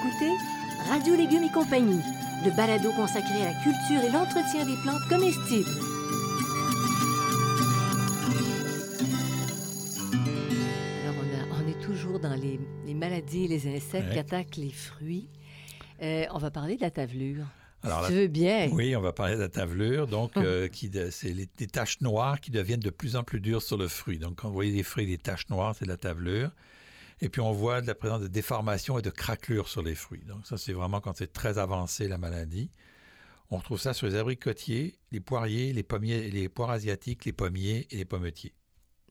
Écoutez 0.00 0.32
Radio 0.88 1.14
Légumes 1.16 1.44
et 1.44 1.52
compagnie, 1.52 2.00
le 2.44 2.50
balado 2.56 2.90
consacré 2.92 3.42
à 3.42 3.52
la 3.52 3.54
culture 3.62 4.02
et 4.04 4.10
l'entretien 4.10 4.64
des 4.64 4.76
plantes 4.82 5.06
comestibles. 5.08 5.70
Alors, 11.02 11.14
on, 11.22 11.54
a- 11.54 11.62
on 11.62 11.68
est 11.68 11.80
toujours 11.82 12.20
dans 12.20 12.34
les, 12.34 12.60
les 12.86 12.94
maladies 12.94 13.44
et 13.44 13.48
les 13.48 13.66
insectes 13.76 14.06
Ouais. 14.08 14.12
qui 14.14 14.18
attaquent 14.18 14.56
les 14.56 14.70
fruits. 14.70 15.28
Euh, 16.02 16.24
on 16.32 16.38
va 16.38 16.50
parler 16.50 16.76
de 16.76 16.82
la 16.82 16.90
tavelure. 16.90 17.44
Alors, 17.82 17.98
si 17.98 18.02
la- 18.02 18.08
tu 18.08 18.14
veux 18.22 18.28
bien. 18.28 18.68
Oui, 18.72 18.94
on 18.96 19.00
va 19.00 19.12
parler 19.12 19.36
de 19.36 19.40
la 19.40 19.48
tavelure. 19.48 20.06
Donc, 20.06 20.36
Hum. 20.36 20.42
euh, 20.44 20.68
qui 20.68 20.88
de- 20.90 21.10
c'est 21.10 21.32
les, 21.32 21.48
des 21.56 21.66
taches 21.66 22.00
noires 22.00 22.40
qui 22.40 22.50
deviennent 22.50 22.80
de 22.80 22.90
plus 22.90 23.16
en 23.16 23.22
plus 23.22 23.40
dures 23.40 23.62
sur 23.62 23.76
le 23.76 23.88
fruit. 23.88 24.18
Donc, 24.18 24.36
quand 24.36 24.48
vous 24.48 24.54
voyez 24.54 24.72
des 24.72 24.82
fruits, 24.82 25.06
des 25.06 25.18
taches 25.18 25.48
noires, 25.48 25.74
c'est 25.78 25.84
de 25.84 25.90
la 25.90 25.96
tavelure. 25.96 26.50
Et 27.20 27.28
puis, 27.28 27.40
on 27.40 27.52
voit 27.52 27.80
de 27.82 27.86
la 27.86 27.94
présence 27.94 28.20
de 28.22 28.28
déformations 28.28 28.98
et 28.98 29.02
de 29.02 29.10
craquelures 29.10 29.68
sur 29.68 29.82
les 29.82 29.94
fruits. 29.94 30.24
Donc, 30.26 30.46
ça, 30.46 30.56
c'est 30.56 30.72
vraiment 30.72 31.00
quand 31.00 31.16
c'est 31.16 31.32
très 31.32 31.58
avancé, 31.58 32.08
la 32.08 32.16
maladie. 32.18 32.70
On 33.50 33.56
retrouve 33.58 33.80
ça 33.80 33.92
sur 33.92 34.06
les 34.06 34.14
abricotiers, 34.14 34.98
les 35.10 35.20
poiriers, 35.20 35.72
les 35.72 35.82
pommiers, 35.82 36.30
les 36.30 36.48
poires 36.48 36.70
asiatiques, 36.70 37.24
les 37.24 37.32
pommiers 37.32 37.86
et 37.90 37.96
les 37.96 38.04
pommetiers. 38.04 38.54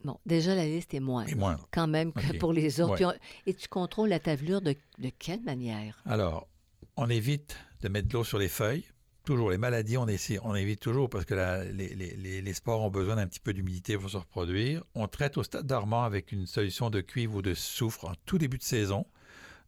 Bon, 0.04 0.18
déjà, 0.26 0.56
la 0.56 0.66
liste 0.66 0.94
est 0.94 1.02
moindre. 1.02 1.30
Et 1.30 1.36
moindres. 1.36 1.68
Quand 1.72 1.88
même 1.88 2.14
que 2.14 2.38
pour 2.38 2.54
les 2.54 2.80
autres. 2.80 2.92
Ouais. 2.92 2.96
Puis 2.96 3.06
on- 3.06 3.14
et 3.50 3.54
tu 3.54 3.68
contrôles 3.68 4.10
la 4.10 4.20
tavelure 4.20 4.62
de, 4.62 4.76
de 4.98 5.10
quelle 5.20 5.42
manière? 5.42 6.02
Alors, 6.06 6.48
on 6.96 7.10
évite 7.10 7.58
de 7.82 7.90
mettre 7.90 8.08
de 8.08 8.14
l'eau 8.14 8.24
sur 8.24 8.40
les 8.40 8.48
feuilles. 8.48 8.86
Toujours, 9.30 9.52
les 9.52 9.60
maladies, 9.60 9.96
on, 9.96 10.08
essaie, 10.08 10.40
on 10.42 10.56
évite 10.56 10.80
toujours 10.80 11.08
parce 11.08 11.24
que 11.24 11.36
la- 11.36 11.64
les, 11.64 11.90
les- 11.94 12.16
les- 12.18 12.42
les 12.42 12.54
spores 12.56 12.82
ont 12.82 12.90
besoin 12.90 13.16
d'un 13.16 13.28
petit 13.28 13.40
peu 13.40 13.54
d'humidité 13.54 13.96
pour 13.96 14.10
se 14.10 14.18
reproduire. 14.18 14.84
On 14.96 15.08
traite 15.08 15.38
au 15.38 15.44
stade 15.44 15.68
dormant 15.68 16.04
avec 16.04 16.32
une 16.32 16.48
solution 16.48 16.90
de 16.90 17.00
cuivre 17.00 17.36
ou 17.36 17.42
de 17.44 17.54
soufre 17.54 18.06
en 18.06 18.14
tout 18.26 18.40
début 18.40 18.58
de 18.58 18.64
saison. 18.64 19.06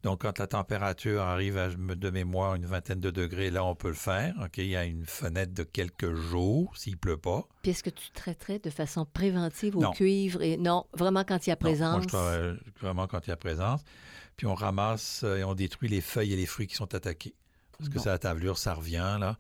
Donc, 0.02 0.24
quand 0.24 0.40
la 0.40 0.48
température 0.48 1.22
arrive 1.22 1.60
à, 1.60 1.70
de 1.70 2.10
mémoire, 2.10 2.56
une 2.56 2.66
vingtaine 2.66 3.00
de 3.00 3.12
degrés, 3.12 3.52
là, 3.52 3.64
on 3.64 3.76
peut 3.76 3.90
le 3.90 3.94
faire. 3.94 4.34
OK, 4.44 4.58
il 4.58 4.66
y 4.66 4.76
a 4.76 4.84
une 4.84 5.06
fenêtre 5.06 5.54
de 5.54 5.62
quelques 5.62 6.16
jours, 6.16 6.76
s'il 6.76 6.94
ne 6.94 6.98
pleut 6.98 7.18
pas. 7.18 7.48
Puis 7.62 7.70
est-ce 7.70 7.84
que 7.84 7.92
tu 7.92 8.10
traiterais 8.10 8.58
de 8.58 8.72
façon 8.72 9.06
préventive 9.06 9.78
au 9.78 9.82
Non. 9.82 9.92
cuivre? 9.92 10.42
Et 10.42 10.58
non, 10.58 10.88
vraiment 10.96 11.24
quand 11.24 11.46
il 11.46 11.52
y 11.52 11.54
a 11.54 11.56
Non, 11.56 11.60
moi, 11.62 11.70
présence? 11.70 12.02
je 12.02 12.08
travaille 12.08 12.58
vraiment 12.82 13.06
quand 13.06 13.28
il 13.28 13.30
y 13.30 13.34
a 13.34 13.38
présence. 13.38 13.82
Puis 14.38 14.48
on 14.48 14.56
ramasse 14.56 15.22
euh, 15.24 15.38
et 15.38 15.44
on 15.44 15.54
détruit 15.54 15.88
les 15.88 16.02
feuilles 16.02 16.34
et 16.34 16.36
les 16.36 16.48
fruits 16.48 16.66
qui 16.66 16.74
sont 16.74 16.96
attaqués. 16.96 17.36
Parce 17.82 17.94
que 17.94 18.00
c'est 18.00 18.10
la 18.10 18.20
tavelure, 18.20 18.58
ça 18.58 18.74
revient, 18.74 19.18
là. 19.20 19.38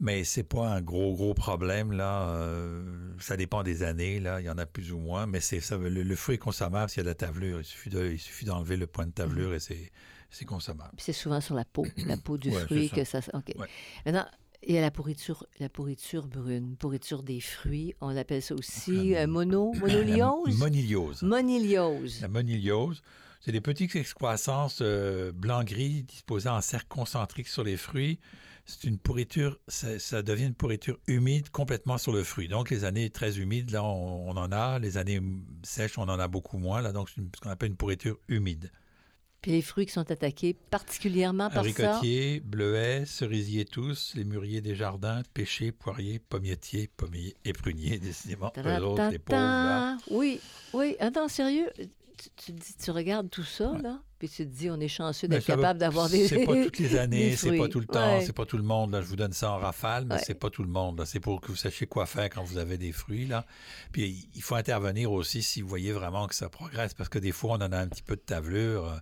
Mais 0.00 0.24
c'est 0.24 0.42
pas 0.42 0.66
un 0.66 0.80
gros, 0.80 1.14
gros 1.14 1.32
problème, 1.32 1.92
là. 1.92 2.28
Euh, 2.30 3.14
ça 3.20 3.36
dépend 3.36 3.62
des 3.62 3.84
années, 3.84 4.18
là. 4.18 4.40
Il 4.40 4.46
y 4.46 4.50
en 4.50 4.58
a 4.58 4.66
plus 4.66 4.92
ou 4.92 4.98
moins. 4.98 5.26
Mais 5.26 5.38
c'est 5.38 5.60
ça, 5.60 5.76
le, 5.76 5.88
le 5.88 6.16
fruit 6.16 6.34
est 6.34 6.38
consommable 6.38 6.90
s'il 6.90 6.98
y 6.98 7.00
a 7.00 7.04
de 7.04 7.08
la 7.10 7.14
tavelure. 7.14 7.60
Il 7.60 7.64
suffit, 7.64 7.90
de, 7.90 8.10
il 8.10 8.18
suffit 8.18 8.44
d'enlever 8.44 8.76
le 8.76 8.88
point 8.88 9.06
de 9.06 9.12
tavelure 9.12 9.54
et 9.54 9.60
c'est, 9.60 10.44
consommable. 10.44 10.94
C'est 10.98 11.12
souvent 11.12 11.40
sur 11.40 11.54
la 11.54 11.64
peau, 11.64 11.86
la 12.06 12.16
peau 12.16 12.36
du 12.36 12.50
Ouais, 12.50 12.60
fruit 12.62 12.90
que 12.90 13.04
ça... 13.04 13.20
OK. 13.32 13.52
Ouais. 13.56 13.68
Maintenant, 14.04 14.26
il 14.64 14.74
y 14.74 14.78
a 14.78 14.80
la 14.80 14.90
pourriture, 14.90 15.46
la 15.60 15.68
pourriture 15.68 16.26
brune, 16.26 16.76
pourriture 16.76 17.22
des 17.22 17.40
fruits. 17.40 17.94
On 18.00 18.16
appelle 18.16 18.42
ça 18.42 18.54
aussi 18.54 19.14
euh, 19.14 19.26
mono, 19.26 19.72
monoliose? 19.74 20.58
moniliose. 20.58 21.22
Moniliose. 21.22 22.20
La 22.20 22.28
moniliose, 22.28 23.02
c'est 23.44 23.50
des 23.50 23.60
petites 23.60 23.96
excroissances 23.96 24.78
euh, 24.82 25.32
blanc-gris 25.32 26.04
disposées 26.04 26.48
en 26.48 26.60
cercle 26.60 26.86
concentrique 26.88 27.48
sur 27.48 27.64
les 27.64 27.76
fruits. 27.76 28.20
C'est 28.66 28.84
une 28.84 28.98
pourriture, 28.98 29.58
ça, 29.66 29.98
ça 29.98 30.22
devient 30.22 30.44
une 30.44 30.54
pourriture 30.54 30.96
humide 31.08 31.50
complètement 31.50 31.98
sur 31.98 32.12
le 32.12 32.22
fruit. 32.22 32.46
Donc, 32.46 32.70
les 32.70 32.84
années 32.84 33.10
très 33.10 33.40
humides, 33.40 33.72
là, 33.72 33.82
on, 33.82 34.30
on 34.30 34.36
en 34.36 34.52
a. 34.52 34.78
Les 34.78 34.96
années 34.96 35.20
sèches, 35.64 35.98
on 35.98 36.02
en 36.02 36.20
a 36.20 36.28
beaucoup 36.28 36.58
moins. 36.58 36.80
Là, 36.80 36.92
donc, 36.92 37.10
c'est 37.10 37.20
ce 37.20 37.40
qu'on 37.40 37.50
appelle 37.50 37.70
une 37.70 37.76
pourriture 37.76 38.16
humide. 38.28 38.70
Puis 39.40 39.50
les 39.50 39.62
fruits 39.62 39.86
qui 39.86 39.92
sont 39.92 40.08
attaqués 40.08 40.54
particulièrement 40.54 41.50
par 41.50 41.64
ça? 41.64 41.70
Abricotiers, 41.70 42.38
bleuets, 42.38 43.06
cerisiers 43.06 43.64
tous, 43.64 44.12
les 44.14 44.22
mûriers 44.22 44.60
des 44.60 44.76
jardins, 44.76 45.22
pêchers, 45.34 45.72
poiriers, 45.72 46.20
pommiers, 46.20 46.56
pommiers 46.96 47.34
et 47.44 47.52
pruniers, 47.52 47.98
décidément. 47.98 48.52
Eux 48.56 48.84
autres, 48.84 49.10
les 49.10 49.18
pauvres, 49.18 49.40
là. 49.40 49.96
Ta-da-ta-ta. 49.98 50.14
Oui, 50.14 50.40
oui. 50.74 50.94
Attends, 51.00 51.26
sérieux? 51.26 51.68
Tu, 52.16 52.28
tu 52.36 52.52
dis- 52.52 52.74
tu 52.82 52.90
regardes 52.90 53.28
tout 53.30 53.42
ça, 53.44 53.72
là, 53.82 54.00
puis 54.18 54.28
tu 54.28 54.36
te 54.46 54.50
dis, 54.54 54.70
on 54.70 54.78
est 54.80 54.88
chanceux 54.88 55.26
Mais 55.28 55.36
d'être 55.36 55.46
capable 55.46 55.78
d'avoir 55.80 56.08
des. 56.08 56.28
C'est 56.28 56.44
pas 56.44 56.52
toutes 56.64 56.78
les 56.78 56.96
années, 56.96 57.36
c'est 57.36 57.56
pas 57.56 57.68
tout 57.68 57.80
le 57.80 57.86
temps, 57.86 58.16
Ouais. 58.18 58.24
c'est 58.24 58.32
pas 58.32 58.46
tout 58.46 58.56
le 58.56 58.62
monde. 58.62 58.92
Là, 58.92 59.00
je 59.02 59.06
vous 59.06 59.16
donne 59.16 59.32
ça 59.32 59.52
en 59.52 59.58
rafale, 59.58 60.04
mais 60.06 60.14
Ouais. 60.16 60.20
c'est 60.24 60.34
pas 60.34 60.50
tout 60.50 60.62
le 60.62 60.68
monde. 60.68 60.98
là. 60.98 61.06
C'est 61.06 61.20
pour 61.20 61.40
que 61.40 61.48
vous 61.48 61.56
sachiez 61.56 61.86
quoi 61.86 62.06
faire 62.06 62.30
quand 62.30 62.44
vous 62.44 62.58
avez 62.58 62.78
des 62.78 62.92
fruits. 62.92 63.26
Là. 63.26 63.44
Puis 63.92 64.28
il 64.34 64.42
faut 64.42 64.54
intervenir 64.54 65.10
aussi 65.12 65.42
si 65.42 65.62
vous 65.62 65.68
voyez 65.68 65.92
vraiment 65.92 66.26
que 66.26 66.34
ça 66.34 66.48
progresse, 66.48 66.94
parce 66.94 67.08
que 67.08 67.18
des 67.18 67.32
fois, 67.32 67.52
on 67.52 67.62
en 67.62 67.72
a 67.72 67.78
un 67.78 67.88
petit 67.88 68.02
peu 68.02 68.16
de 68.16 68.20
tavelure. 68.20 69.00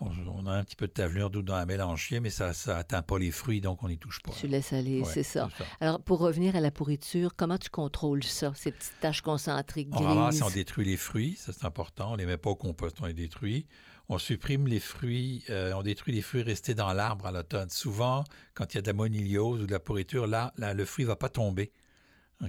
On, 0.00 0.08
on 0.34 0.46
a 0.46 0.52
un 0.52 0.64
petit 0.64 0.76
peu 0.76 0.86
de 0.86 0.92
tavelure 0.92 1.28
d'où 1.30 1.42
dans 1.42 1.56
la 1.56 1.66
mélanchier, 1.66 2.20
mais 2.20 2.30
ça 2.30 2.52
ça 2.54 2.78
atteint 2.78 3.02
pas 3.02 3.18
les 3.18 3.30
fruits, 3.30 3.60
donc 3.60 3.82
on 3.82 3.88
n'y 3.88 3.98
touche 3.98 4.20
pas. 4.22 4.32
Tu 4.32 4.46
laisses 4.48 4.72
aller, 4.72 5.00
Ouais, 5.02 5.06
c'est 5.12 5.22
ça. 5.22 5.48
Alors, 5.80 6.00
pour 6.00 6.20
revenir 6.20 6.56
à 6.56 6.60
la 6.60 6.70
pourriture, 6.70 7.36
comment 7.36 7.58
tu 7.58 7.68
contrôles 7.70 8.24
ça, 8.24 8.52
ces 8.54 8.72
petites 8.72 8.94
taches 9.00 9.20
concentriques 9.20 9.88
On 9.92 9.96
grises? 10.00 10.06
ramasse 10.08 10.38
et 10.38 10.42
on 10.42 10.50
détruit 10.50 10.86
les 10.86 10.96
fruits, 10.96 11.36
ça 11.38 11.52
c'est 11.52 11.66
important. 11.66 12.12
On 12.12 12.16
les 12.16 12.24
met 12.26 12.38
pas 12.38 12.50
au 12.50 12.56
compost, 12.56 12.96
on 13.02 13.06
les 13.06 13.12
détruit. 13.12 13.66
On 14.12 14.18
supprime 14.18 14.66
les 14.66 14.80
fruits, 14.80 15.44
euh, 15.50 15.72
on 15.74 15.82
détruit 15.82 16.12
les 16.12 16.22
fruits 16.22 16.42
restés 16.42 16.74
dans 16.74 16.92
l'arbre 16.92 17.26
à 17.26 17.30
l'automne. 17.32 17.70
Souvent, 17.70 18.24
quand 18.54 18.72
il 18.72 18.76
y 18.76 18.78
a 18.78 18.82
de 18.82 18.86
la 18.88 18.92
moniliose 18.92 19.60
ou 19.62 19.66
de 19.66 19.70
la 19.70 19.78
pourriture, 19.78 20.26
là, 20.26 20.52
là, 20.56 20.74
le 20.74 20.84
fruit 20.84 21.04
va 21.04 21.14
pas 21.14 21.28
tomber. 21.28 21.70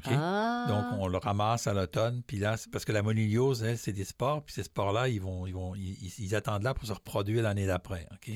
Ah, 0.06 0.66
Donc, 0.70 0.86
on 1.00 1.08
le 1.08 1.18
ramasse 1.18 1.68
à 1.68 1.74
l'automne, 1.74 2.22
puis 2.26 2.38
là, 2.38 2.56
parce 2.72 2.86
que 2.86 2.92
la 2.92 3.02
moniliose, 3.02 3.64
elle, 3.64 3.78
c'est 3.78 3.92
des 3.92 4.06
spores, 4.06 4.44
puis 4.44 4.54
ces 4.54 4.64
spores-là, 4.64 5.10
ils 5.10 5.20
vont, 5.22 5.46
ils 5.46 5.54
vont, 5.54 5.76
ils, 5.76 6.36
attendent 6.36 6.64
là 6.64 6.74
pour 6.74 6.88
se 6.88 6.94
reproduire 6.94 7.44
l'année 7.44 7.66
d'après. 7.68 8.08
OK? 8.14 8.32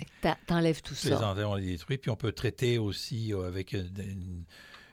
t'enlèves 0.47 0.81
tout 0.81 0.95
Les 1.03 1.11
ça. 1.11 1.29
enlève, 1.31 1.47
on 1.47 1.55
les 1.55 1.67
détruit, 1.67 1.97
puis 1.97 2.11
on 2.11 2.15
peut 2.17 2.31
traiter 2.33 2.77
aussi 2.77 3.33
euh, 3.33 3.47
avec 3.47 3.73
une, 3.73 3.89
une- 3.97 4.43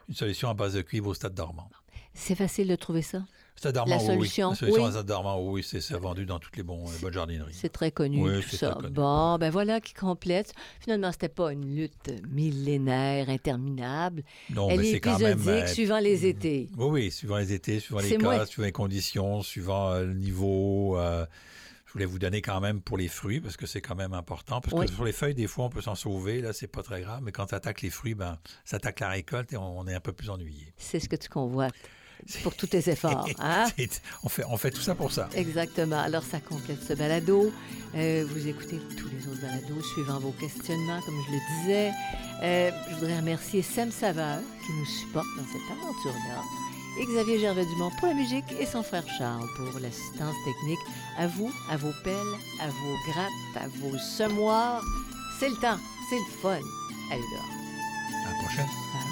une 0.09 0.15
solution 0.15 0.51
à 0.51 0.55
base 0.55 0.75
de 0.75 0.83
cuivre 0.83 1.09
au 1.09 1.15
stade 1.15 1.35
dormant. 1.35 1.71
C'est 2.15 2.35
facile 2.35 2.69
de 2.69 2.77
trouver 2.77 3.03
ça? 3.03 3.25
Stade 3.55 3.79
La 3.87 3.99
solution, 4.01 4.49
oui. 4.49 4.53
La 4.55 4.57
solution 4.57 4.83
oui. 4.83 4.89
à 4.89 4.91
stade 4.93 5.07
dormant, 5.07 5.41
oui, 5.41 5.63
c'est 5.63 5.93
vendu 5.95 6.27
dans 6.27 6.39
toutes 6.41 6.57
les 6.57 6.63
bons, 6.65 6.89
euh, 6.89 6.93
bonnes 7.01 7.13
jardineries. 7.13 7.53
C'est 7.55 7.69
très 7.73 7.93
connu, 7.93 8.21
Oui, 8.23 8.43
tout 8.43 8.57
ça. 8.57 8.73
connu. 8.81 8.89
Bon, 8.91 9.39
ben 9.39 9.51
voilà 9.51 9.81
qui 9.81 9.95
complète. 9.95 10.53
Finalement, 10.81 11.13
c'était 11.13 11.29
pas 11.29 11.53
une 11.53 11.75
lutte 11.77 12.11
millénaire, 12.29 13.29
interminable. 13.29 14.25
Non, 14.51 14.69
Elle 14.69 14.81
mais 14.81 14.89
est 14.89 14.93
c'est 14.93 15.01
quand 15.01 15.19
même. 15.19 15.39
épisodique, 15.39 15.63
euh, 15.65 15.67
suivant 15.69 15.99
les 16.01 16.27
étés. 16.27 16.69
Oui, 16.77 16.87
oui, 16.89 17.11
suivant 17.11 17.37
les 17.37 17.53
étés, 17.53 17.79
suivant 17.79 18.01
les 18.01 18.17
cas, 18.17 18.19
moins- 18.19 18.45
suivant 18.47 18.65
les 18.67 18.73
conditions, 18.73 19.43
suivant 19.43 19.91
euh, 19.91 20.05
le 20.07 20.15
niveau. 20.15 20.99
euh, 20.99 21.25
je 21.87 21.93
voulais 21.93 22.07
vous 22.07 22.19
donner 22.19 22.41
quand 22.41 22.59
même 22.61 22.81
pour 22.81 22.97
les 22.97 23.07
fruits, 23.09 23.41
parce 23.43 23.59
que 23.59 23.67
c'est 23.67 23.83
quand 23.83 23.95
même 23.95 24.15
important. 24.15 24.63
Parce 24.63 24.75
Oui. 24.75 24.87
que 24.87 24.93
sur 24.93 25.05
les 25.05 25.13
feuilles, 25.13 25.35
des 25.35 25.47
fois, 25.47 25.67
on 25.67 25.69
peut 25.69 25.83
s'en 25.83 25.95
sauver, 25.95 26.41
là, 26.41 26.55
c'est 26.55 26.67
pas 26.67 26.83
très 26.83 27.03
grave. 27.03 27.21
Mais 27.23 27.33
quand 27.33 27.51
ça 27.51 27.57
attaque 27.57 27.83
les 27.83 27.91
fruits, 27.91 28.15
ben, 28.15 28.39
ça 28.65 28.77
attaque 28.77 29.01
la 29.01 29.11
récolte 29.11 29.53
et 29.53 29.59
on, 29.59 29.79
on 29.81 29.87
est 29.87 29.95
un 29.95 30.01
peu 30.01 30.13
plus 30.15 30.31
ennuyé. 30.31 30.73
C'est 30.79 31.01
ce 31.01 31.09
que 31.09 31.17
tu 31.17 31.29
convoites 31.29 31.75
pour 32.43 32.55
tous 32.55 32.67
tes 32.69 32.91
efforts. 32.91 33.29
Hein? 33.39 33.67
On, 34.23 34.29
fait, 34.29 34.45
on 34.49 34.57
fait 34.57 34.71
tout 34.71 34.81
ça 34.81 34.95
pour 34.95 35.11
ça. 35.11 35.29
Exactement. 35.35 35.99
Alors, 35.99 36.23
ça 36.23 36.39
complète 36.39 36.83
ce 36.87 36.95
balado. 36.95 37.53
Euh, 37.95 38.25
vous 38.29 38.47
écoutez 38.47 38.81
tous 38.97 39.09
les 39.09 39.27
autres 39.27 39.41
balados 39.43 39.83
suivant 39.95 40.19
vos 40.19 40.33
questionnements, 40.33 41.01
comme 41.05 41.15
je 41.27 41.33
le 41.33 41.41
disais. 41.61 41.93
Euh, 42.43 42.71
je 42.91 42.95
voudrais 42.97 43.19
remercier 43.19 43.63
Sam 43.63 43.91
Saveur 43.91 44.39
qui 44.65 44.73
nous 44.73 44.87
supporte 44.87 45.27
dans 45.37 45.45
cette 45.45 45.79
aventure-là. 45.79 46.43
Et 47.01 47.07
Xavier 47.07 47.41
Gervais-Dumont 47.41 47.91
pour 47.99 48.09
la 48.09 48.15
musique 48.15 48.45
et 48.61 48.67
son 48.67 48.83
frère 48.83 49.05
Charles 49.19 49.47
pour 49.57 49.81
l'assistance 49.81 50.37
technique. 50.45 50.81
À 51.19 51.27
vous, 51.27 51.51
à 51.71 51.77
vos 51.77 51.93
pelles, 52.05 52.15
à 52.61 52.69
vos 52.69 53.13
grattes, 53.13 53.65
à 53.65 53.69
vos 53.79 53.97
semoirs. 53.99 54.85
C'est 55.41 55.49
le 55.49 55.57
temps, 55.57 55.79
c'est 56.11 56.17
le 56.17 56.41
fun. 56.41 56.61
Allez 57.11 57.23
dehors. 57.33 57.51
À 58.27 58.33
la 58.33 58.45
prochaine. 58.45 59.12